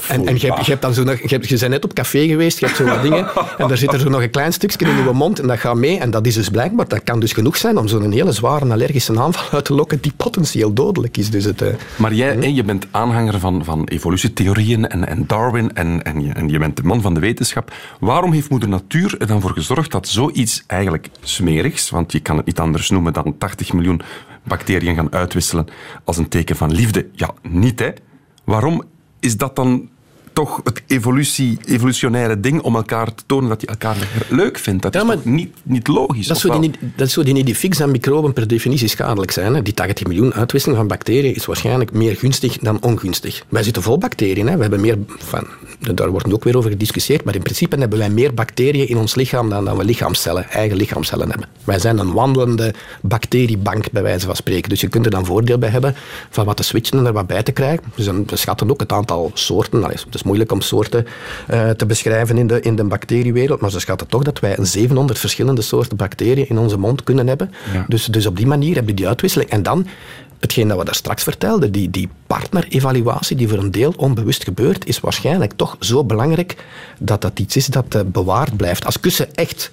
[0.08, 1.94] En en je, hebt, je, hebt dan zo nog, je, hebt, je bent net op
[1.94, 4.54] café geweest, je hebt zo wat dingen en daar zit er zo nog een klein
[4.54, 6.00] stukje in je mond en dat gaat mee.
[6.00, 9.20] En dat is dus blijkbaar, dat kan dus genoeg zijn om zo'n hele zware allergische
[9.20, 11.30] aanval uit te lokken die potentieel dodelijk is.
[11.30, 11.64] Dus het,
[11.96, 16.34] Maar jij, hè, je bent aanhanger van, van evolutietheorieën en, en Darwin en, en, je,
[16.34, 17.74] en je bent de man van de wetenschap.
[18.00, 22.38] Waarom heeft moeder natuur er dan voor gezorgd dat zoiets eigenlijk smerigs, want je kan
[22.38, 24.02] het niet anders noemen dan 80 miljoen
[24.44, 25.68] bacteriën gaan uitwisselen
[26.04, 27.08] als een teken van liefde?
[27.12, 27.90] Ja, niet hè.
[28.44, 28.84] Waarom
[29.20, 29.90] is dat dan
[30.36, 33.98] toch het evolutie, evolutionaire ding om elkaar te tonen dat je elkaar
[34.30, 34.82] leuk vindt?
[34.82, 36.28] Dat Ja, is maar niet, niet logisch?
[36.28, 39.32] Dat is, of zo die, dat is zo die fix en microben per definitie schadelijk
[39.32, 39.56] zijn.
[39.56, 39.62] Hè.
[39.62, 43.44] Die 80 miljoen uitwisseling van bacteriën is waarschijnlijk meer gunstig dan ongunstig.
[43.50, 44.48] Wij zitten vol bacteriën.
[44.48, 44.56] Hè.
[44.56, 45.48] We hebben meer, van,
[45.80, 49.16] daar wordt ook weer over gediscussieerd, maar in principe hebben wij meer bacteriën in ons
[49.16, 51.48] lichaam dan, dan we lichaamcellen, eigen lichaamcellen hebben.
[51.64, 54.70] Wij zijn een wandelende bacteriebank, bij wijze van spreken.
[54.70, 55.96] Dus je kunt er dan voordeel bij hebben
[56.30, 57.84] van wat te switchen en er wat bij te krijgen.
[57.96, 59.92] Dus dan- we schatten ook het aantal soorten.
[59.92, 61.06] Is moeilijk om soorten
[61.48, 64.66] eh, te beschrijven in de, in de bacteriewereld, maar ze schatten toch dat wij een
[64.66, 67.52] 700 verschillende soorten bacteriën in onze mond kunnen hebben.
[67.74, 67.86] Ja.
[67.88, 69.50] Dus, dus op die manier heb je die uitwisseling.
[69.50, 69.88] En dan,
[70.40, 74.88] hetgeen dat we daar straks vertelden, die, die partnerevaluatie die voor een deel onbewust gebeurt,
[74.88, 76.56] is waarschijnlijk toch zo belangrijk
[77.00, 78.86] dat dat iets is dat eh, bewaard blijft.
[78.86, 79.72] Als kussen echt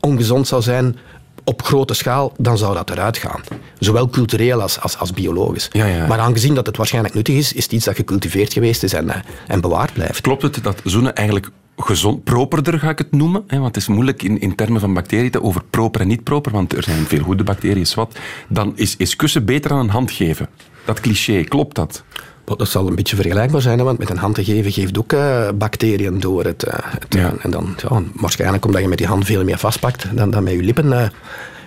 [0.00, 0.96] ongezond zou zijn
[1.44, 3.40] op grote schaal, dan zou dat eruit gaan.
[3.78, 5.68] Zowel cultureel als, als, als biologisch.
[5.72, 6.06] Ja, ja.
[6.06, 9.10] Maar aangezien dat het waarschijnlijk nuttig is, is het iets dat gecultiveerd geweest is en,
[9.10, 10.20] eh, en bewaard blijft.
[10.20, 13.44] Klopt het dat zoenen eigenlijk gezond, properder ga ik het noemen.
[13.46, 16.22] Hè, want het is moeilijk in, in termen van bacteriën te over proper en niet
[16.22, 18.18] proper, want er zijn veel goede bacteriën, wat.
[18.48, 20.48] Dan is, is kussen beter dan een hand geven.
[20.84, 22.02] Dat cliché, klopt dat?
[22.44, 25.12] Dat zal een beetje vergelijkbaar zijn, hè, want met een hand te geven geeft ook
[25.12, 26.62] eh, bacteriën door het.
[26.62, 27.32] eh, het, Ja.
[27.42, 30.52] En dan, ja, waarschijnlijk omdat je met die hand veel meer vastpakt dan, dan met
[30.52, 30.98] je lippen, eh,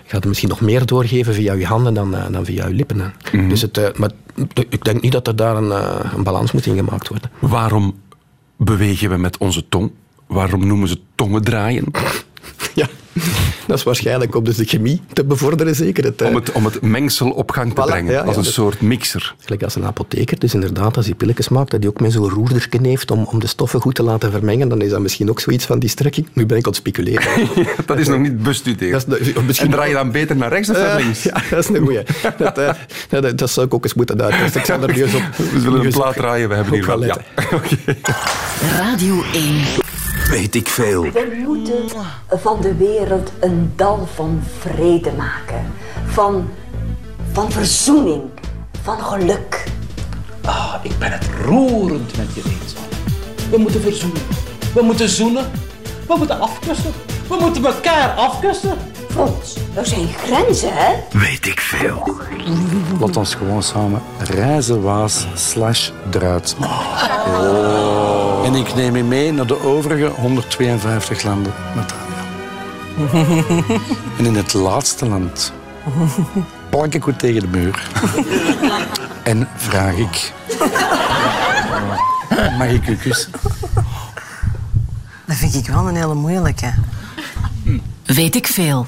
[0.04, 3.12] gaat het misschien nog meer doorgeven via je handen dan, dan via je lippen.
[3.32, 3.48] Mhm.
[3.48, 4.10] Dus het, maar
[4.68, 5.70] ik denk niet dat er daar een,
[6.16, 7.30] een balans moet in gemaakt worden.
[7.38, 7.94] Waarom
[8.56, 9.90] bewegen we met onze tong?
[10.26, 11.84] Waarom noemen ze tongen draaien?
[12.74, 12.86] Ja,
[13.66, 16.04] dat is waarschijnlijk om dus de chemie te bevorderen, zeker.
[16.04, 18.36] Het, eh, Om het, om het mengsel op gang te Voilà, brengen, ja, als ja,
[18.36, 19.34] een dat- soort mixer.
[19.38, 22.28] Gelijk als een apotheker, dus inderdaad, als hij pilletjes maakt, dat hij ook met zo'n
[22.30, 25.40] roerderken heeft om, om de stoffen goed te laten vermengen, dan is dat misschien ook
[25.40, 26.28] zoiets van die strekking.
[26.32, 27.28] Nu ben ik aan het speculeren.
[27.86, 29.06] Dat is nog niet bestudeerd.
[29.08, 31.22] Dat is de- misschien- En draai je dan beter naar rechts of naar Eh, links?
[31.32, 32.02] ja, dat is een goeie.
[32.38, 32.70] Dat, eh,
[33.08, 34.60] dat, dat zou ik ook eens moeten uittesten.
[34.60, 35.22] Ik zal er nu eens op...
[35.36, 37.04] We zullen een eens plaat draaien, we hebben hier wel.
[37.04, 37.16] Ja.
[38.78, 39.87] Radio 1.
[40.28, 41.02] Weet ik veel.
[41.02, 41.88] We moeten
[42.28, 45.72] van de wereld een dal van vrede maken.
[46.06, 46.48] Van,
[47.32, 48.22] van verzoening.
[48.82, 49.64] Van geluk.
[50.44, 52.74] Ah, ik ben het roerend met je eens.
[53.50, 54.22] We moeten verzoenen.
[54.74, 55.50] We moeten zoenen.
[56.06, 56.92] We moeten afkussen.
[57.28, 58.78] We moeten elkaar afkussen.
[59.10, 61.18] Frans, er zijn grenzen, hè?
[61.18, 62.16] Weet ik veel.
[63.00, 66.56] Laat ons gewoon samen reizen waas slash druid.
[66.60, 68.42] Oh.
[68.44, 72.06] En ik neem je mee naar de overige 152 landen, Natalia.
[74.18, 75.52] en in het laatste land
[76.70, 77.88] plank ik goed tegen de muur.
[79.24, 80.32] en vraag ik...
[82.58, 83.32] Mag ik u kussen?
[85.26, 86.74] Dat vind ik wel een hele moeilijke.
[88.04, 88.86] Weet ik veel.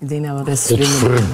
[0.00, 1.28] Ik denk dat we zwemmen.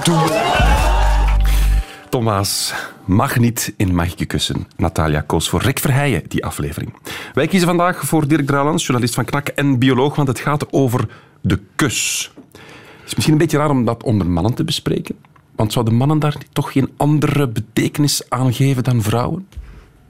[2.09, 2.75] Thomas
[3.05, 4.67] mag niet in Mag ik je kussen.
[4.77, 6.95] Natalia koos voor Rick Verheijen, die aflevering.
[7.35, 11.09] Wij kiezen vandaag voor Dirk Drouwlands, journalist van KNAK en bioloog, want het gaat over
[11.41, 12.31] de kus.
[12.53, 15.17] Het is misschien een beetje raar om dat onder mannen te bespreken.
[15.57, 19.49] Want zouden mannen daar toch geen andere betekenis aan geven dan vrouwen?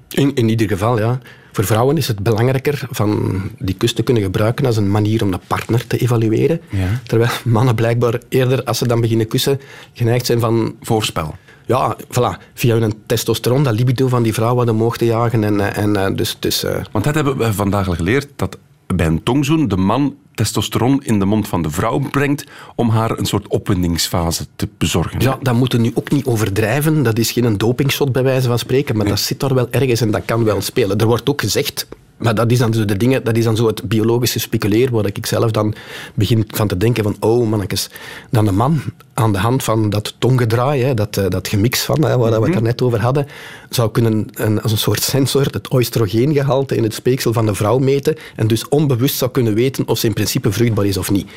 [0.08, 1.18] In, in ieder geval, ja.
[1.52, 5.30] Voor vrouwen is het belangrijker van die kus te kunnen gebruiken als een manier om
[5.30, 6.60] de partner te evalueren.
[6.70, 7.00] Ja.
[7.06, 9.60] Terwijl mannen blijkbaar eerder, als ze dan beginnen kussen,
[9.92, 10.76] geneigd zijn van...
[10.80, 11.34] Voorspel.
[11.66, 15.44] Ja, voilà, via hun testosteron, dat libido van die vrouw wat omhoog te jagen.
[15.44, 18.58] En, eh, en eh, dus, dus eh, Want dat hebben we vandaag al geleerd, dat
[18.86, 22.44] bij een tongzoen de man testosteron in de mond van de vrouw brengt
[22.74, 25.20] om haar een soort opwindingsfase te bezorgen.
[25.20, 27.02] Ja, dat moeten we nu ook niet overdrijven.
[27.02, 30.10] Dat is geen dopingshot bij wijze van spreken, maar dat zit daar wel ergens en
[30.10, 30.98] dat kan wel spelen.
[30.98, 33.66] Er wordt ook gezegd, maar dat is dan zo de dingen, dat is dan zo
[33.66, 35.74] het biologische speculeren, waar ik zelf dan
[36.14, 37.90] begin van te denken van, oh mannetjes,
[38.30, 38.80] dan de man
[39.18, 42.46] aan de hand van dat tonggedraai, hè, dat, eh, dat gemix van, hè, waar we
[42.46, 43.26] het er net over hadden,
[43.70, 47.78] zou kunnen een, als een soort sensor het oestrogeengehalte in het speeksel van de vrouw
[47.78, 51.28] meten en dus onbewust zou kunnen weten of ze in principe vruchtbaar is of niet.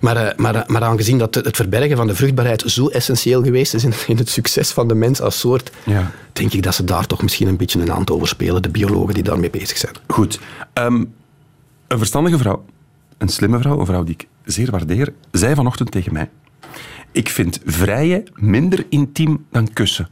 [0.00, 3.84] Maar, eh, maar, maar aangezien dat het verbergen van de vruchtbaarheid zo essentieel geweest is
[3.84, 6.10] in, in het succes van de mens als soort, Ja.
[6.32, 9.14] denk ik dat ze daar toch misschien een beetje een hand over spelen, de biologen
[9.14, 9.94] die daarmee bezig zijn.
[10.06, 10.38] Goed.
[10.72, 11.04] Ehm,
[11.86, 12.64] een verstandige vrouw,
[13.18, 16.28] een slimme vrouw, een vrouw die ik zeer waardeer, zei vanochtend tegen mij:
[17.12, 20.08] Ik vind vrijen minder intiem dan kussen.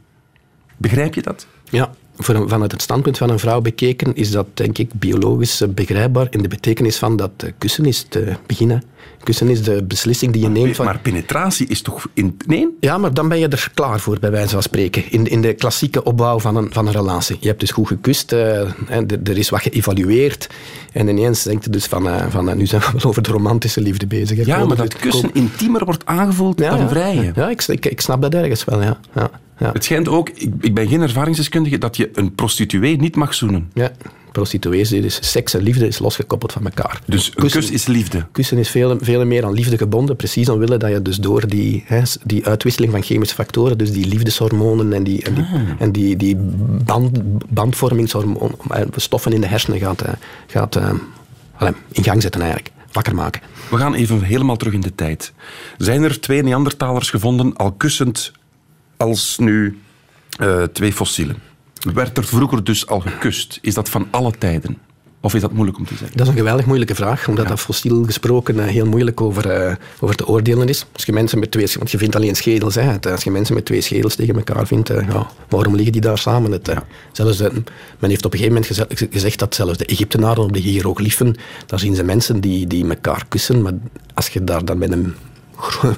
[0.77, 1.47] Begrijp je dat?
[1.69, 6.27] Ja, vanuit het standpunt van een vrouw bekeken is dat denk ik biologisch eh, begrijpbaar
[6.29, 8.83] in de betekenis van dat eh, kussen is te beginnen.
[9.23, 10.85] Kussen is de beslissing die je neemt van...
[10.85, 12.37] Maar penetratie is toch in.
[12.45, 12.67] Nee?
[12.79, 15.11] Ja, maar dan ben je er klaar voor, bij wijze van spreken.
[15.11, 17.37] In, in de klassieke opbouw van een, van een relatie.
[17.39, 20.49] Je hebt dus goed gekust, eh, en er is wat geëvalueerd.
[20.91, 23.31] En ineens denkt je dus van, eh, van eh, nu zijn we wel over de
[23.31, 24.37] romantische liefde bezig.
[24.37, 24.43] hè.
[24.43, 27.31] Ja, maar dat kussen intiemer wordt aangevoeld Ja, dan vrijen.
[27.35, 28.99] Ja, ik, ik, ik snap dat ergens wel, ja.
[29.15, 29.71] ja, ja.
[29.71, 33.69] Het schijnt ook, ik, ik ben geen ervaringsdeskundige, dat je een prostituee niet mag zoenen.
[33.73, 33.91] ja.
[34.35, 37.01] Prostituees, dus seks en liefde is losgekoppeld van elkaar.
[37.05, 38.25] Dus een Kussen- kus is liefde.
[38.31, 41.83] Kussen is veel, veel meer aan liefde gebonden, precies omwille dat je dus door die,
[41.85, 45.45] hè, die uitwisseling van chemische factoren, dus die liefdeshormonen en die, en die,
[45.79, 46.35] en die, die
[46.85, 47.19] band,
[47.49, 50.13] bandvormingsstoffen in de hersenen gaat, eh,
[50.47, 50.89] gaat eh,
[51.55, 53.41] allee, in gang zetten eigenlijk, wakker maken.
[53.69, 55.33] We gaan even helemaal terug in de tijd.
[55.77, 58.31] Zijn er twee Neandertalers gevonden, al kussend
[58.97, 59.79] als nu
[60.39, 61.35] eh, twee fossielen?
[61.93, 63.59] Werd er vroeger dus al gekust?
[63.61, 64.77] Is dat van alle tijden?
[65.21, 66.17] Of is dat moeilijk om te zeggen?
[66.17, 69.75] Dat is een geweldig moeilijke vraag, omdat dat fossiel gesproken eh, heel moeilijk over, eh,
[69.99, 70.85] over te oordelen is.
[70.93, 72.81] Als je mensen met twee, want je vindt alleen schedels, hè.
[72.81, 76.01] Het- als je mensen met twee schedels tegen elkaar vindt, eh, ja, waarom liggen die
[76.01, 76.51] daar samen?
[76.51, 76.77] Het, eh,
[77.11, 77.51] zelfs de-
[77.99, 81.35] men heeft op een gegeven moment geze- gezegd dat zelfs de Egyptenaren op de hieroglyphen,
[81.65, 83.73] daar zien ze mensen die, die elkaar kussen, maar
[84.13, 85.13] als je daar dan met een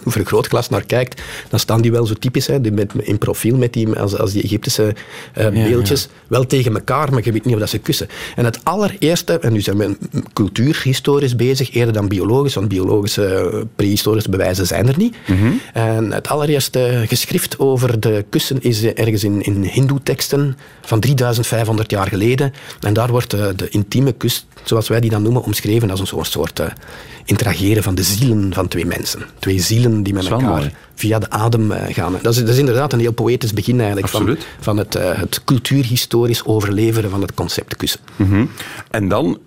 [0.06, 3.74] vergrootglas naar kijkt, dan staan die wel zo typisch, hè, die met, in profiel met
[3.74, 4.96] die, als, als die Egyptische
[5.34, 8.08] eh, beeldjes, wel tegen elkaar, maar je weet niet of dat ze kussen.
[8.36, 9.98] En het allereerste, en nu zijn we
[10.34, 15.16] cultuurhistorisch bezig, eerder dan biologisch, want biologische eh, prehistorische bewijzen zijn er niet.
[15.74, 21.92] En het allereerste geschrift over de kussen is eh, ergens in, in hindoe-teksten van 3500
[21.92, 22.54] jaar geleden.
[22.82, 26.08] En daar wordt eh, de intieme kus, zoals wij die dan noemen, omschreven als een
[26.08, 26.68] soort, soort eh,
[27.26, 29.26] interageren van de zielen van twee mensen.
[29.48, 30.72] Twee zielen die met elkaar mooi.
[30.96, 32.16] via de adem eh, gaan.
[32.22, 34.48] Dat is, dat is inderdaad een heel poëtisch begin eigenlijk van, Absoluut.
[34.60, 38.00] van het, eh, het cultuurhistorisch overleveren van het concept kussen.
[38.16, 38.46] Mhm.
[38.90, 39.40] En dan,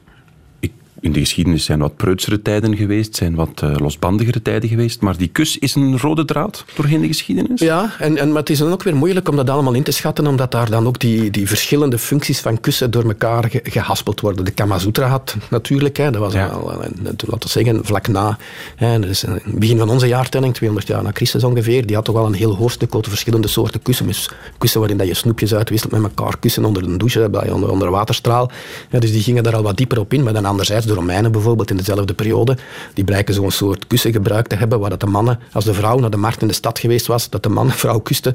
[1.01, 5.17] in de geschiedenis zijn wat preutsere tijden geweest, zijn wat eh, losbandigere tijden geweest, maar
[5.17, 7.61] die kus is een rode draad doorheen de geschiedenis.
[7.61, 9.91] Ja, en, en, maar het is dan ook weer moeilijk om dat allemaal in te
[9.91, 14.21] schatten, omdat daar dan ook die, die verschillende functies van kussen door elkaar ge- gehaspeld
[14.21, 14.45] worden.
[14.45, 16.47] De Kama Sutra had natuurlijk, hè, dat was Ja.
[16.47, 16.65] al,
[17.03, 18.39] laten we zeggen, vlak na,
[18.77, 22.05] hè, dus in het begin van onze jaartelling, 200 jaar na Christus ongeveer, die had
[22.05, 24.07] toch wel een heel hoofdstuk over verschillende soorten kussen.
[24.07, 27.71] Dus kussen waarin dat je snoepjes uitwisselt met elkaar, kussen onder een douche, bij- onder,
[27.71, 28.51] onder een waterstraal.
[28.91, 31.33] Ja, dus die gingen daar al wat dieper op in, maar dan anderzijds de Romeinen
[31.33, 32.57] bijvoorbeeld in dezelfde periode,
[32.95, 35.99] die blijken zo'n soort kussen gebruikt te hebben, waar dat de mannen, als de vrouw
[35.99, 38.35] naar de markt in de stad geweest was, dat de man de vrouw kuste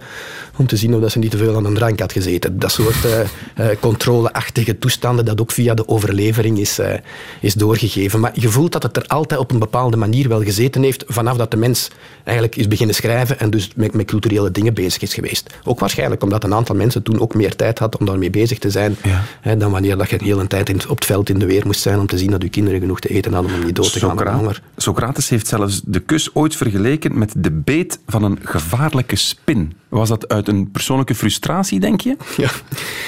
[0.58, 2.60] om te zien of dat ze niet te veel aan een drank had gezeten.
[2.60, 6.94] Dat soort eh, eh, controleachtige toestanden dat ook via de overlevering is, eh,
[7.42, 8.20] is doorgegeven.
[8.20, 11.38] Maar je voelt dat het er altijd op een bepaalde manier wel gezeten heeft vanaf
[11.38, 11.90] dat de mens
[12.24, 15.54] eigenlijk is beginnen schrijven en dus met, met culturele dingen bezig is geweest.
[15.64, 18.70] Ook waarschijnlijk omdat een aantal mensen toen ook meer tijd had om daarmee bezig te
[18.70, 18.98] zijn
[19.42, 21.66] hè, dan wanneer dat je een hele tijd in, op het veld in de weer
[21.66, 23.92] moest zijn om te zien dat je kinderen genoeg te eten hadden om niet dood
[23.94, 24.62] te gaan aan de Socra- honger.
[24.78, 29.74] Socrates heeft zelfs de kus ooit vergeleken met de beet van een gevaarlijke spin.
[29.90, 32.16] Was dat uit een persoonlijke frustratie, denk je?
[32.38, 32.50] Ja,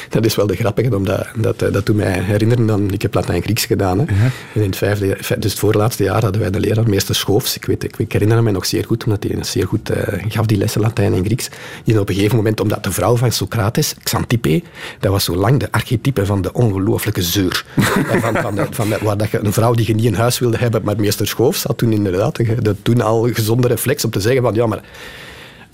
[0.09, 2.91] dat is wel de grappige, omdat dat, eh, dat doet mij herinneren aan...
[2.91, 3.99] Ik heb Latijn-Grieks gedaan.
[3.99, 4.05] Hè.
[4.05, 7.55] En in het vijfde, vij- dus het voorlaatste jaar hadden wij de leraar, meester Schoofs.
[7.55, 10.45] Ik, weet, ik, ik herinner me nog zeer goed, omdat hij zeer goed eh, gaf
[10.45, 11.49] die lessen Latijn en Grieks.
[11.83, 14.61] Die op een gegeven moment, omdat de vrouw van Socrates, Xantippe,
[14.99, 17.65] dat was zo lang de archetype van de ongelooflijke zeur.
[18.21, 20.39] Van, van de, van de- waar dat je, een vrouw die je niet in huis
[20.39, 22.35] wilde hebben, maar meester Schoofs had toen inderdaad.
[22.35, 24.83] De, de toen al gezonde reflex om te zeggen van ja, maar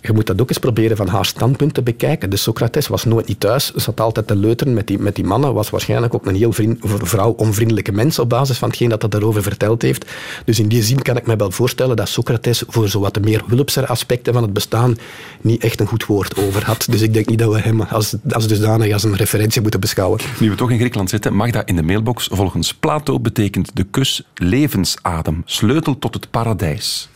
[0.03, 2.29] je moet dat ook eens proberen van haar standpunt te bekijken.
[2.29, 5.53] De Socrates was nooit niet thuis, zat altijd te leuteren met die, met die mannen,
[5.53, 9.43] was waarschijnlijk ook een heel vriend, vrouw-onvriendelijke mens op basis van hetgeen dat hij daarover
[9.43, 10.05] verteld heeft.
[10.45, 13.87] Dus in die zin kan ik me wel voorstellen dat Socrates voor de meer wulpsere
[13.87, 14.97] aspecten van het bestaan
[15.41, 16.85] niet echt een goed woord over had.
[16.89, 20.19] Dus ik denk niet dat we hem als, als dusdanig als een referentie moeten beschouwen.
[20.39, 22.27] Nu we toch in Griekenland zitten, Magda in de mailbox.
[22.31, 27.11] Volgens Plato betekent de kus levensadem, sleutel tot het paradijs.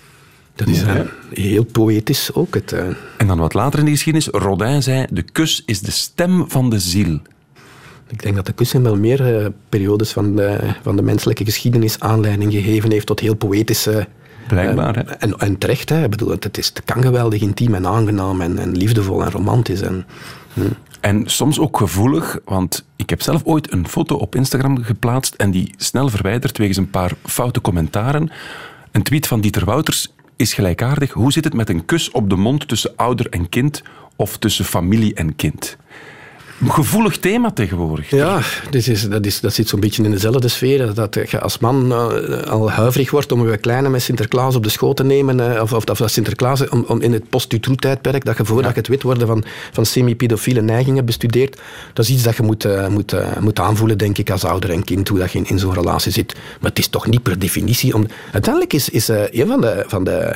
[0.57, 0.95] Dat is eh,
[1.29, 2.53] heel poëtisch ook.
[2.53, 5.91] Het, eh, En dan wat later in de geschiedenis, Rodin zei, de kus is de
[5.91, 7.19] stem van de ziel.
[8.07, 11.45] Ik denk dat de kus in wel meer eh, periodes van de, van de menselijke
[11.45, 14.07] geschiedenis aanleiding gegeven heeft tot heel poëtische...
[14.47, 15.01] Blijkbaar, hè?
[15.01, 16.03] En, en terecht, hè.
[16.03, 19.81] Ik bedoel, het, is, het kan geweldig intiem en aangenaam en, en liefdevol en romantisch.
[19.81, 20.05] En,
[20.53, 20.61] hm.
[20.99, 25.51] En soms ook gevoelig, want ik heb zelf ooit een foto op Instagram geplaatst en
[25.51, 28.31] die snel verwijderd wegens een paar foute commentaren.
[28.91, 31.11] Een tweet van Dieter Wouters is gelijkaardig.
[31.11, 33.83] Hoe zit het met een kus op de mond tussen ouder en kind
[34.15, 35.77] of tussen familie en kind?
[36.65, 38.09] Gevoelig thema tegenwoordig.
[38.09, 40.93] Ja, dus is, dat, is, dat zit zo'n beetje in dezelfde sfeer.
[40.93, 44.69] Dat je als man eh, al huiverig wordt om je kleine met Sinterklaas op de
[44.69, 45.55] schoot te nemen.
[45.55, 48.87] eh, of, of, dat Sinterklaas om, om in het post-Dutroux-tijdperk, dat je voordat je het
[48.87, 51.61] wit worden van, van semi-pedofiele neigingen bestudeert.
[51.93, 54.69] Dat is iets dat je moet, eh, moet, eh, moet aanvoelen, denk ik, als ouder
[54.71, 56.33] en kind, hoe dat je in, in zo'n relatie zit.
[56.33, 57.93] Maar het is toch niet per definitie...
[57.93, 59.83] Om, uiteindelijk is, is eh, een van de...
[59.87, 60.35] Van de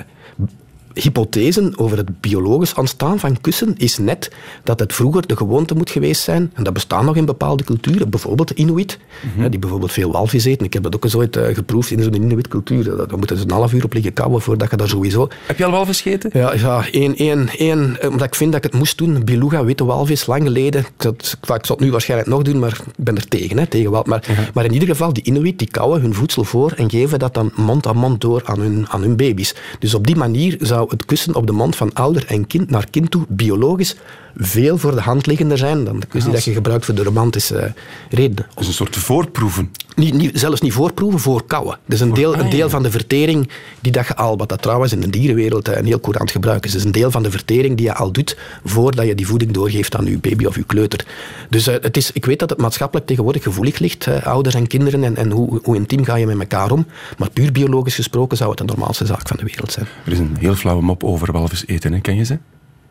[0.94, 4.32] hypothesen over het biologisch ontstaan van kussen is net
[4.64, 8.10] dat het vroeger de gewoonte moet geweest zijn, en dat bestaat nog in bepaalde culturen,
[8.10, 9.00] bijvoorbeeld de Inuit,
[9.38, 10.66] hè, die bijvoorbeeld veel walvis eten.
[10.66, 12.84] Ik heb dat ook eens ooit eh, geproefd in zo'n Inuit-cultuur.
[12.84, 15.28] Daar moeten ze een half uur op liggen kouwen voordat je daar sowieso...
[15.46, 16.30] Heb je al walvis gegeten?
[16.34, 19.24] Ja, ja één, één, één, eh, omdat ik vind dat ik het moest doen.
[19.26, 20.82] Beluga, witte walvis, lang geleden.
[20.82, 23.58] Ik, zat- ik zal het nu waarschijnlijk nog doen, maar ik ben er tegen.
[23.58, 26.72] Hè, tegen wal- maar, maar in ieder geval, die Inuit die kauwen hun voedsel voor
[26.72, 29.56] en geven dat dan mond aan mond door aan hun, aan hun baby's.
[29.80, 32.90] Dus op die manier zou het kussen op de mond van ouder en kind naar
[32.90, 33.96] kind toe biologisch
[34.36, 37.04] veel voor de hand liggender zijn dan de kus die dat je gebruikt voor de
[37.04, 37.72] romantische eh,
[38.10, 38.46] redenen.
[38.56, 39.72] Dus een soort voorproeven.
[39.96, 41.78] Niet, niet, zelfs niet voorproeven, voorkouwen.
[41.86, 43.50] Dus een deel, een deel van de vertering
[43.82, 46.66] die dat je al, wat dat trouwens in de dierenwereld eh, een heel courant gebruik
[46.66, 49.52] is, is een deel van de vertering die je al doet voordat je die voeding
[49.52, 51.06] doorgeeft aan je baby of je kleuter.
[51.50, 55.04] Dus eh, het is, ik weet dat het maatschappelijk tegenwoordig gevoelig ligt, ouders en kinderen,
[55.04, 56.86] en, en hoe, hoe intiem ga je met elkaar om.
[57.18, 59.88] Maar puur biologisch gesproken zou het de normaalste zaak van de wereld zijn.
[60.06, 62.00] Er is een heel flauwe mop over walvis eten, hè?
[62.00, 62.40] ken je ze?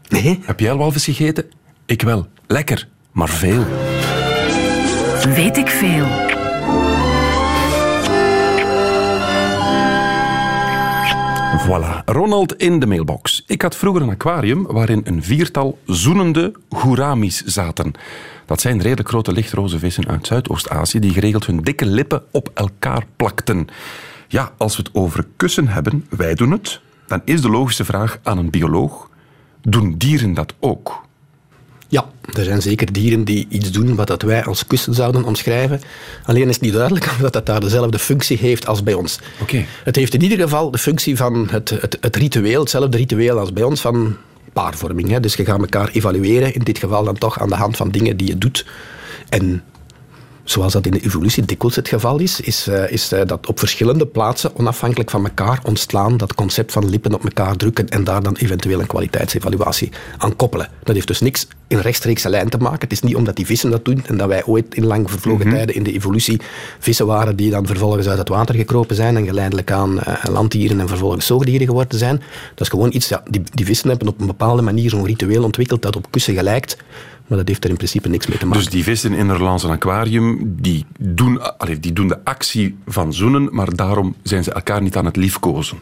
[0.09, 0.39] Nee.
[0.43, 1.45] Heb jij al walvis gegeten?
[1.87, 2.27] Ik wel.
[2.47, 3.65] Lekker, maar veel.
[5.35, 6.07] Weet ik veel.
[11.67, 13.45] Voilà, Ronald in de mailbox.
[13.47, 17.93] Ik had vroeger een aquarium waarin een viertal zoenende gouramis zaten.
[18.47, 23.05] Dat zijn redelijk grote lichtroze vissen uit Zuidoost-Azië die geregeld hun dikke lippen op elkaar
[23.17, 23.69] plakten.
[24.29, 28.19] Ja, als we het over kussen hebben, wij doen het, dan is de logische vraag
[28.23, 29.09] aan een bioloog,
[29.63, 31.03] doen dieren dat ook?
[31.89, 35.81] Ja, er zijn zeker dieren die iets doen wat dat wij als kussen zouden omschrijven.
[36.25, 39.19] Alleen is het niet duidelijk of dat, dat daar dezelfde functie heeft als bij ons.
[39.41, 39.65] Oké.
[39.85, 43.53] Het heeft in ieder geval de functie van het, het, het ritueel, hetzelfde ritueel als
[43.53, 44.17] bij ons, van
[44.53, 45.09] paarvorming.
[45.09, 45.21] Hè.
[45.21, 48.17] Dus je gaat elkaar evalueren, in dit geval dan toch aan de hand van dingen
[48.17, 48.67] die je doet.
[49.29, 49.63] En
[50.51, 53.59] zoals dat in de evolutie dikwijls het geval is, is, eh, is eh, dat op
[53.59, 58.23] verschillende plaatsen, onafhankelijk van elkaar, ontstaan dat concept van lippen op elkaar drukken en daar
[58.23, 60.69] dan eventueel een kwaliteitsevaluatie aan koppelen.
[60.83, 62.81] Dat heeft dus niks in rechtstreekse lijn te maken.
[62.81, 65.47] Het is niet omdat die vissen dat doen en dat wij ooit in lang vervlogen
[65.47, 65.55] Mhm.
[65.57, 66.41] tijden in de evolutie
[66.79, 70.81] vissen waren die dan vervolgens uit het water gekropen zijn en geleidelijk aan eh, landdieren
[70.81, 72.17] en vervolgens zoogdieren geworden zijn.
[72.55, 75.45] Dat is gewoon iets, ja, die, die vissen hebben op een bepaalde manier zo'n ritueel
[75.45, 76.77] ontwikkeld dat op kussen gelijkt,
[77.31, 78.63] maar dat heeft er in principe niks mee te maken.
[78.63, 83.49] Dus die vissen in Erlands aquarium, die doen, allee, die doen de actie van zoenen,
[83.53, 85.79] maar daarom zijn ze elkaar niet aan het liefkozen.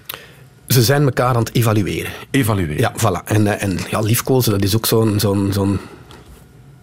[0.67, 2.11] Ze zijn elkaar aan het evalueren.
[2.31, 2.79] Evalueren.
[2.79, 3.25] Ja, voilà.
[3.25, 5.79] En, eh, en ja, liefkozen, dat is ook zo'n zo'n zo'n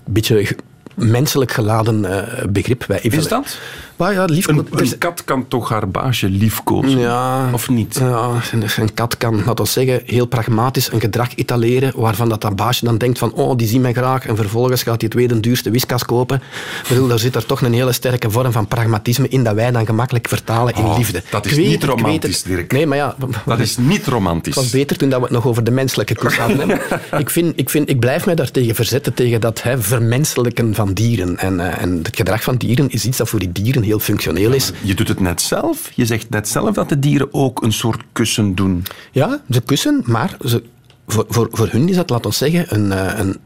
[0.05, 0.55] beetje
[0.95, 2.85] menselijk geladen eh, begrip.
[2.85, 3.57] Wij Is dat?
[3.95, 4.23] Maar ja.
[4.27, 6.99] Een, een kat kan toch haar baasje liefkozen?
[6.99, 7.95] Ja, Of niet?
[7.99, 12.41] Ja, een, een kat kan, laten we zeggen, heel pragmatisch een gedrag etaleren waarvan dat,
[12.41, 15.11] dat baasje dan denkt van oh, die zien mij graag en vervolgens gaat hij het
[15.11, 16.35] tweede duurste whiskas kopen.
[16.81, 19.71] Ik bedoel, daar zit er toch een hele sterke vorm van pragmatisme in dat wij
[19.71, 21.23] dan gemakkelijk vertalen in Oh, liefde.
[21.29, 22.43] dat is weet niet romantisch.
[22.43, 22.71] Dirk.
[22.71, 23.15] Nee, maar ja...
[23.45, 24.69] Dat is niet Het was romantisch.
[24.69, 26.79] beter toen dat we het nog over de menselijke kus hadden.
[27.17, 31.37] ik, vind, ik, vind, ik blijf mij daartegen verzetten, tegen dat hè, vermenselijken van dieren.
[31.37, 34.53] En, eh, en het gedrag van dieren is iets dat voor die dieren heel functioneel
[34.53, 34.71] is.
[34.81, 35.91] Je doet het net zelf.
[35.95, 38.83] Je zegt net zelf dat de dieren ook een soort kussen doen.
[39.11, 40.63] Ja, ze kussen, maar ze,
[41.07, 42.91] voor, voor, voor hun is dat, laten we zeggen, een...
[42.91, 43.37] eh, een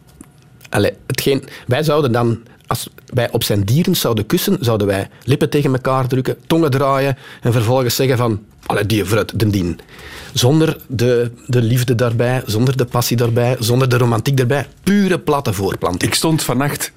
[0.70, 5.50] allee, hetgeen, wij zouden dan, als wij op zijn dieren zouden kussen, zouden wij lippen
[5.50, 9.80] tegen elkaar drukken, tongen draaien en vervolgens zeggen van, allee, die vooruit, de dien.
[10.34, 14.68] Zonder de, de liefde daarbij, zonder de passie daarbij, zonder de romantiek daarbij.
[14.84, 16.12] Pure platte voorplanting.
[16.12, 16.92] Ik stond vannacht,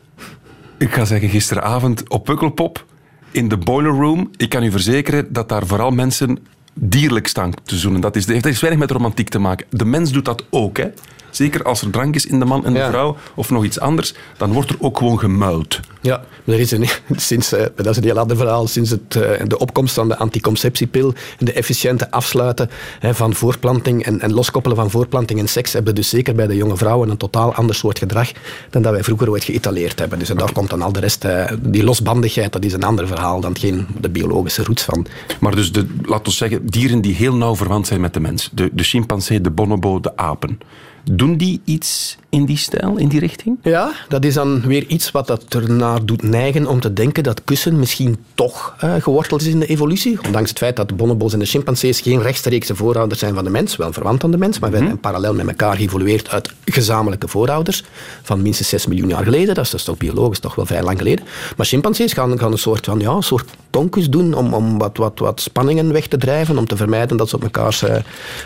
[0.83, 2.87] ik ga zeggen gisteravond, op Pukkelpop
[3.31, 4.31] in de boiler room.
[4.37, 6.39] Ik kan u verzekeren dat daar vooral mensen
[6.75, 8.01] dierlijk staan te zoenen.
[8.01, 9.67] Dat is, dat heeft weinig met romantiek te maken.
[9.71, 10.89] De mens doet dat ook, hè.
[11.33, 12.91] Zeker als er drank is in de man en de Ja.
[12.91, 15.81] vrouw, of nog iets anders, dan wordt er ook gewoon gemuild.
[16.01, 19.31] Ja, er is een, sinds, eh, dat is een heel ander verhaal, sinds het, eh,
[19.47, 24.77] de opkomst van de anticonceptiepil en de efficiënte afsluiten hè, van voorplanting en, en loskoppelen
[24.77, 27.75] van voorplanting en seks, hebben we dus zeker bij de jonge vrouwen een totaal ander
[27.75, 28.31] soort gedrag
[28.71, 30.19] dan dat wij vroeger ooit geëtaleerd hebben.
[30.19, 33.07] Dus en daar komt dan al de rest, eh, die losbandigheid, dat is een ander
[33.07, 35.07] verhaal dan geen de biologische roots van.
[35.41, 38.51] Maar dus, de, laten we zeggen, dieren die heel nauw verwant zijn met de mens.
[38.53, 40.59] De, de chimpansee, de bonobo, de apen.
[41.05, 43.59] Doen die iets in die stijl, in die richting?
[43.63, 47.45] Ja, dat is dan weer iets wat dat ernaar doet neigen om te denken dat
[47.45, 50.19] kussen misschien toch eh, geworteld is in de evolutie.
[50.27, 53.51] Ondanks het feit dat de bonobos en de chimpansees geen rechtstreekse voorouders zijn van de
[53.51, 57.29] mens, wel verwant aan de mens, maar wij zijn parallel met elkaar geëvolueerd uit gezamenlijke
[57.29, 57.85] voorouders
[58.23, 59.55] van minstens 6 miljoen jaar geleden.
[59.55, 61.25] Dat is, is toch biologisch toch wel vrij lang geleden.
[61.57, 64.97] Maar chimpansees gaan, gaan een soort van ja, een soort tonkus doen om, om wat,
[64.97, 67.97] wat, wat spanningen weg te drijven, om te vermijden dat ze op mekaars eh,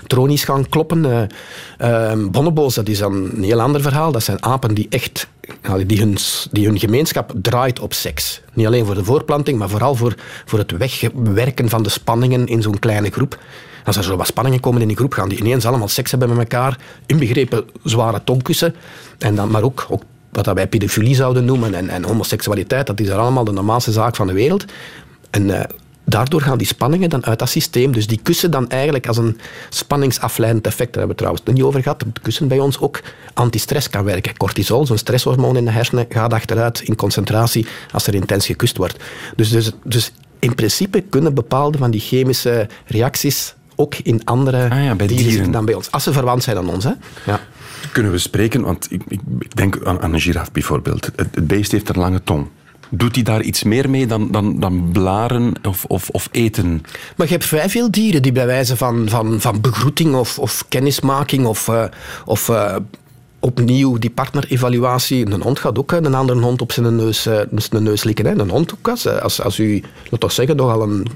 [0.07, 1.29] tronies gaan kloppen.
[1.79, 4.13] Eh, eh, bonobo's, dat is dan een heel ander verhaal.
[4.13, 5.29] Dat zijn apen die echt
[5.87, 6.17] die hun,
[6.51, 8.41] die hun gemeenschap draait op seks.
[8.53, 12.63] Niet alleen voor de voorplanting, maar vooral voor, voor het wegwerken van de spanningen in
[12.63, 13.39] zo'n kleine groep.
[13.85, 16.29] Als er zo wat spanningen komen in die groep, gaan die ineens allemaal seks hebben
[16.29, 18.75] met elkaar, inbegrepen zware tongkussen,
[19.19, 23.01] en dan, maar ook, ook wat dat wij pedofilie zouden noemen en, en homoseksualiteit, dat
[23.01, 24.65] is er allemaal de normaalste zaak van de wereld.
[25.31, 25.61] Eh,
[26.07, 27.93] daardoor gaan die spanningen dan uit dat systeem.
[27.93, 29.39] Dus die kussen dan eigenlijk als een
[29.69, 30.93] spanningsafleidend effect.
[30.93, 31.99] Daar hebben we het trouwens nog niet over gehad.
[31.99, 33.01] Dat het kussen bij ons ook
[33.35, 34.37] antistress kan werken.
[34.37, 38.97] Cortisol, zo'n stresshormoon in de hersenen, gaat achteruit in concentratie als er intens gekust wordt.
[39.37, 44.85] Dus, dus, dus in principe kunnen bepaalde van die chemische reacties ook in andere Ah
[44.85, 45.91] ja, bij dieren dan bij ons.
[45.91, 46.85] Als ze verwant zijn aan ons.
[46.85, 46.93] Hè?
[47.27, 47.41] Ja.
[47.93, 51.07] Kunnen we spreken, want ik, ik, ik denk aan, aan een giraf bijvoorbeeld.
[51.17, 52.47] Het, het beest heeft een lange tong.
[52.91, 56.83] Doet hij daar iets meer mee dan, dan, dan blaren of, of, of eten?
[57.17, 60.65] Maar je hebt vrij veel dieren die bij wijze van, van, van begroeting of, of
[60.69, 61.85] kennismaking of, eh,
[62.25, 62.77] of eh,
[63.41, 65.27] opnieuw die partnerevaluatie.
[65.27, 68.27] Een hond gaat ook een andere hond op zijn neus, eh, zijn neus likken.
[68.27, 68.33] Hè.
[68.39, 68.89] Een hond ook.
[68.89, 71.07] Als, als, als u, laat ons zeggen, nogal een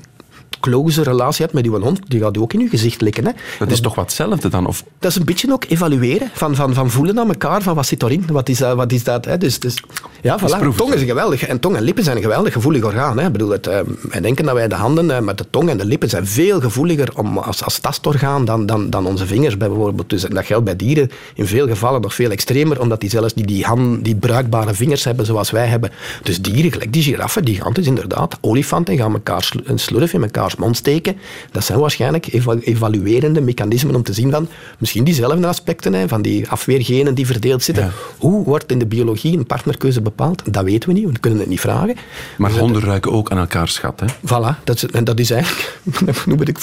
[0.60, 3.26] close relatie hebt met je hond, die gaat ook in je gezicht likken.
[3.26, 3.32] Hè.
[3.58, 4.66] Dat is toch wat hetzelfde dan?
[4.66, 7.86] Of Dat is een beetje ook evalueren, van, van, van voelen aan elkaar, van wat
[7.86, 9.38] zit erin, wat is dat, wat is dat hè.
[9.38, 9.82] Dus, dus,
[10.20, 10.58] ja, voilà.
[10.58, 13.18] proef het, Tong is geweldig, en tong en lippen zijn een geweldig gevoelig orgaan.
[13.18, 13.26] Hè.
[13.26, 15.78] Ik bedoel, het, eh, wij denken dat wij de handen eh, met de tong en
[15.78, 20.10] de lippen zijn veel gevoeliger om, als, als tastorgaan dan, dan, dan onze vingers bijvoorbeeld.
[20.10, 23.46] Dus dat geldt bij dieren in veel gevallen nog veel extremer, omdat die zelfs die,
[23.46, 25.90] die, hand, die bruikbare vingers hebben zoals wij hebben.
[26.22, 30.12] Dus dieren, gelijk die giraffen, die gaan dus inderdaad, olifanten gaan elkaar slu- een slurf
[30.12, 31.16] in mekaars mond steken.
[31.52, 36.22] Dat zijn waarschijnlijk eva- evaluerende mechanismen om te zien van misschien diezelfde aspecten, hè, van
[36.22, 37.92] die afweergenen die verdeeld zitten.
[38.18, 40.42] Hoe wordt in de biologie een partnerkeuze bepaald?
[40.52, 41.96] Dat weten we niet, we kunnen het niet vragen.
[42.36, 44.06] Maar honden ruiken ook aan elkaar schat, hè?
[44.06, 45.80] Voilà, dat is, en dat is eigenlijk,
[46.26, 46.58] nu moet ik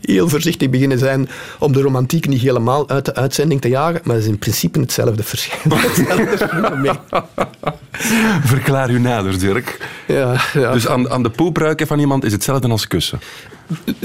[0.00, 1.28] heel voorzichtig beginnen zijn
[1.58, 4.80] om de romantiek niet helemaal uit de uitzending te jagen, maar het is in principe
[4.80, 5.22] hetzelfde
[6.48, 6.98] fenomeen.
[8.44, 9.88] Verklaar u nader, Dirk.
[10.06, 10.72] Ja, ja.
[10.72, 13.20] Dus aan, aan de poep ruiken van iemand is hetzelfde als kussen.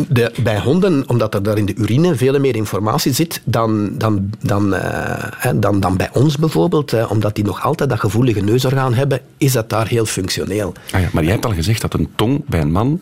[0.10, 4.30] De, bij honden, omdat er daar in de urine veel meer informatie zit dan, dan,
[4.40, 8.94] dan, eh, hè, dan, dan bij ons bijvoorbeeld, omdat die nog altijd dat gevoelige neusorgaan
[8.94, 10.74] hebben, is dat daar heel functioneel.
[10.92, 13.02] Ah ja, maar jij hebt al gezegd dat een tong bij een man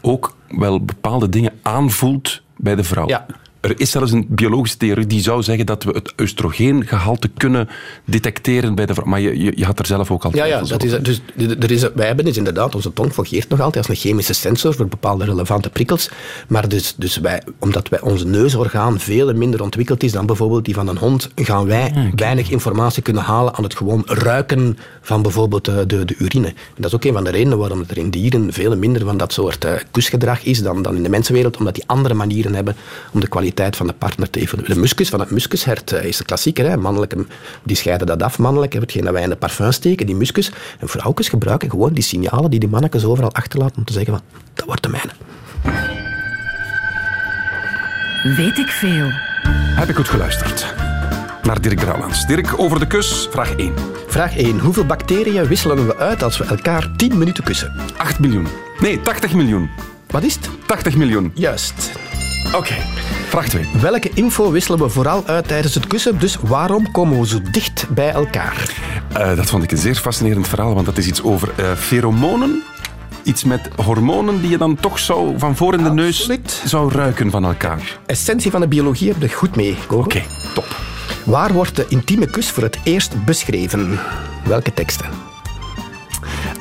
[0.00, 3.08] ook wel bepaalde dingen aanvoelt bij de vrouw.
[3.08, 3.26] Ja.
[3.66, 7.68] Er is zelfs een biologische theorie die zou zeggen dat we het oestrogeengehalte kunnen
[8.04, 9.06] detecteren bij de vrouw.
[9.06, 11.70] Maar je, je, je had er zelf ook al Ja, ja dat is, dus, er
[11.70, 14.86] is, wij hebben dus inderdaad, onze tong fungeert nog altijd als een chemische sensor voor
[14.86, 16.10] bepaalde relevante prikkels.
[16.48, 20.74] Maar dus, dus wij, omdat wij, ons neusorgaan veel minder ontwikkeld is dan bijvoorbeeld die
[20.74, 25.68] van een hond, gaan wij weinig informatie kunnen halen aan het gewoon ruiken van bijvoorbeeld
[25.68, 26.46] eh, de, de urine.
[26.46, 29.16] En dat is ook een van de redenen waarom er in dieren veel minder van
[29.16, 32.76] dat soort eh, kusgedrag is dan, dan in de mensenwereld, omdat die andere manieren hebben
[33.12, 34.74] om de kwaliteit van de partner te evalueren.
[34.74, 36.68] De muskus van het muskushert eh, is de klassieker.
[36.68, 36.76] Hè.
[36.76, 37.26] Mannelijke,
[37.62, 38.72] die scheiden dat af, mannelijk.
[38.72, 40.52] Hetgeen dat wij in de parfum steken, die muskus.
[40.78, 44.22] En vrouwtjes gebruiken gewoon die signalen die die mannetjes overal achterlaten om te zeggen van,
[44.54, 45.12] dat wordt de mijne.
[48.36, 49.08] Weet ik veel.
[49.50, 50.74] Heb ik goed geluisterd?
[51.42, 52.26] Naar Dirk Brouwlands.
[52.26, 53.74] Dirk, over de kus, vraag 1.
[54.06, 54.58] Vraag 1.
[54.58, 57.72] Hoeveel bacteriën wisselen we uit als we elkaar 10 minuten kussen?
[57.96, 58.46] 8 miljoen.
[58.80, 59.70] Nee, 80 miljoen.
[60.06, 60.50] Wat is het?
[60.66, 61.32] 80 miljoen.
[61.34, 61.92] Juist.
[62.56, 62.74] Oké.
[63.28, 63.66] Vraag 2.
[63.80, 66.18] Welke info wisselen we vooral uit tijdens het kussen?
[66.18, 68.70] Dus waarom komen we zo dicht bij elkaar?
[69.12, 72.62] Eh, dat vond ik een zeer fascinerend verhaal, want dat is iets over eh, feromonen.
[73.22, 76.28] Iets met hormonen die je dan toch zou van voor in de neus
[76.64, 77.98] zou ruiken van elkaar.
[78.06, 80.04] Essentie van de biologie heb je goed meegekomen.
[80.04, 80.22] Oké,
[80.54, 80.76] top.
[81.24, 83.98] Waar wordt de intieme kus voor het eerst beschreven?
[84.44, 85.06] Welke teksten?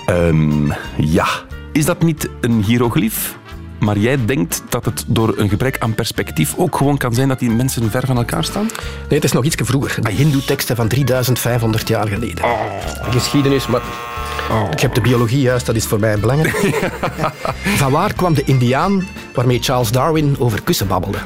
[0.05, 1.27] Ehm, ja.
[1.71, 3.37] Is dat niet een hieroglyf?
[3.85, 7.39] Maar jij denkt dat het door een gebrek aan perspectief ook gewoon kan zijn dat
[7.39, 8.65] die mensen ver van elkaar staan?
[9.09, 10.03] Nee, het is nog iets vroeger.
[10.03, 12.35] De Hindoe-teksten van 3500 jaar geleden.
[12.35, 13.81] De geschiedenis, maar
[14.71, 16.91] ik heb de biologie juist, dat is voor mij belangrijk.
[17.81, 21.17] van waar kwam de Indiaan waarmee Charles Darwin over kussen babbelde?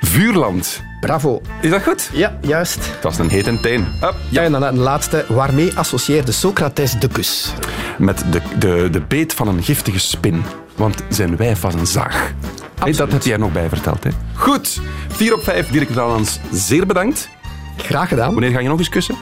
[0.00, 0.82] Vuurland.
[1.00, 1.40] Bravo.
[1.60, 2.10] Is dat goed?
[2.12, 2.76] Ja, juist.
[2.76, 3.86] Het was een heet en teen.
[4.28, 5.24] Ja, en dan een laatste.
[5.28, 7.52] Waarmee associeerde Socrates de kus?
[7.98, 10.42] Met de, de, de beet van een giftige spin.
[10.80, 12.32] Want zijn wijf was een zaag.
[12.78, 14.10] Hey, dat heb jij nog bij verteld, hè?
[14.34, 14.80] Goed.
[15.08, 16.38] 4 op 5, Dirk Brouwlands.
[16.52, 17.28] Zeer bedankt.
[17.76, 18.32] Graag gedaan.
[18.32, 19.14] Wanneer ga je nog eens kussen?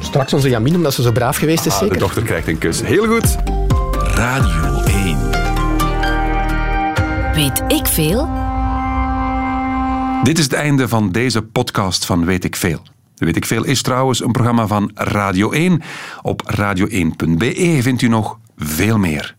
[0.00, 2.00] Straks onze Jamin, omdat ze zo braaf geweest is, Ah, de zeker?
[2.00, 2.80] dochter krijgt een kus.
[2.82, 3.36] Heel goed.
[4.14, 5.18] Radio 1.
[7.34, 8.28] Weet ik veel?
[10.22, 12.82] Dit is het einde van deze podcast van Weet ik Veel.
[13.16, 15.82] Weet ik Veel is trouwens een programma van Radio 1.
[16.22, 19.38] Op radio1.be vindt u nog veel meer.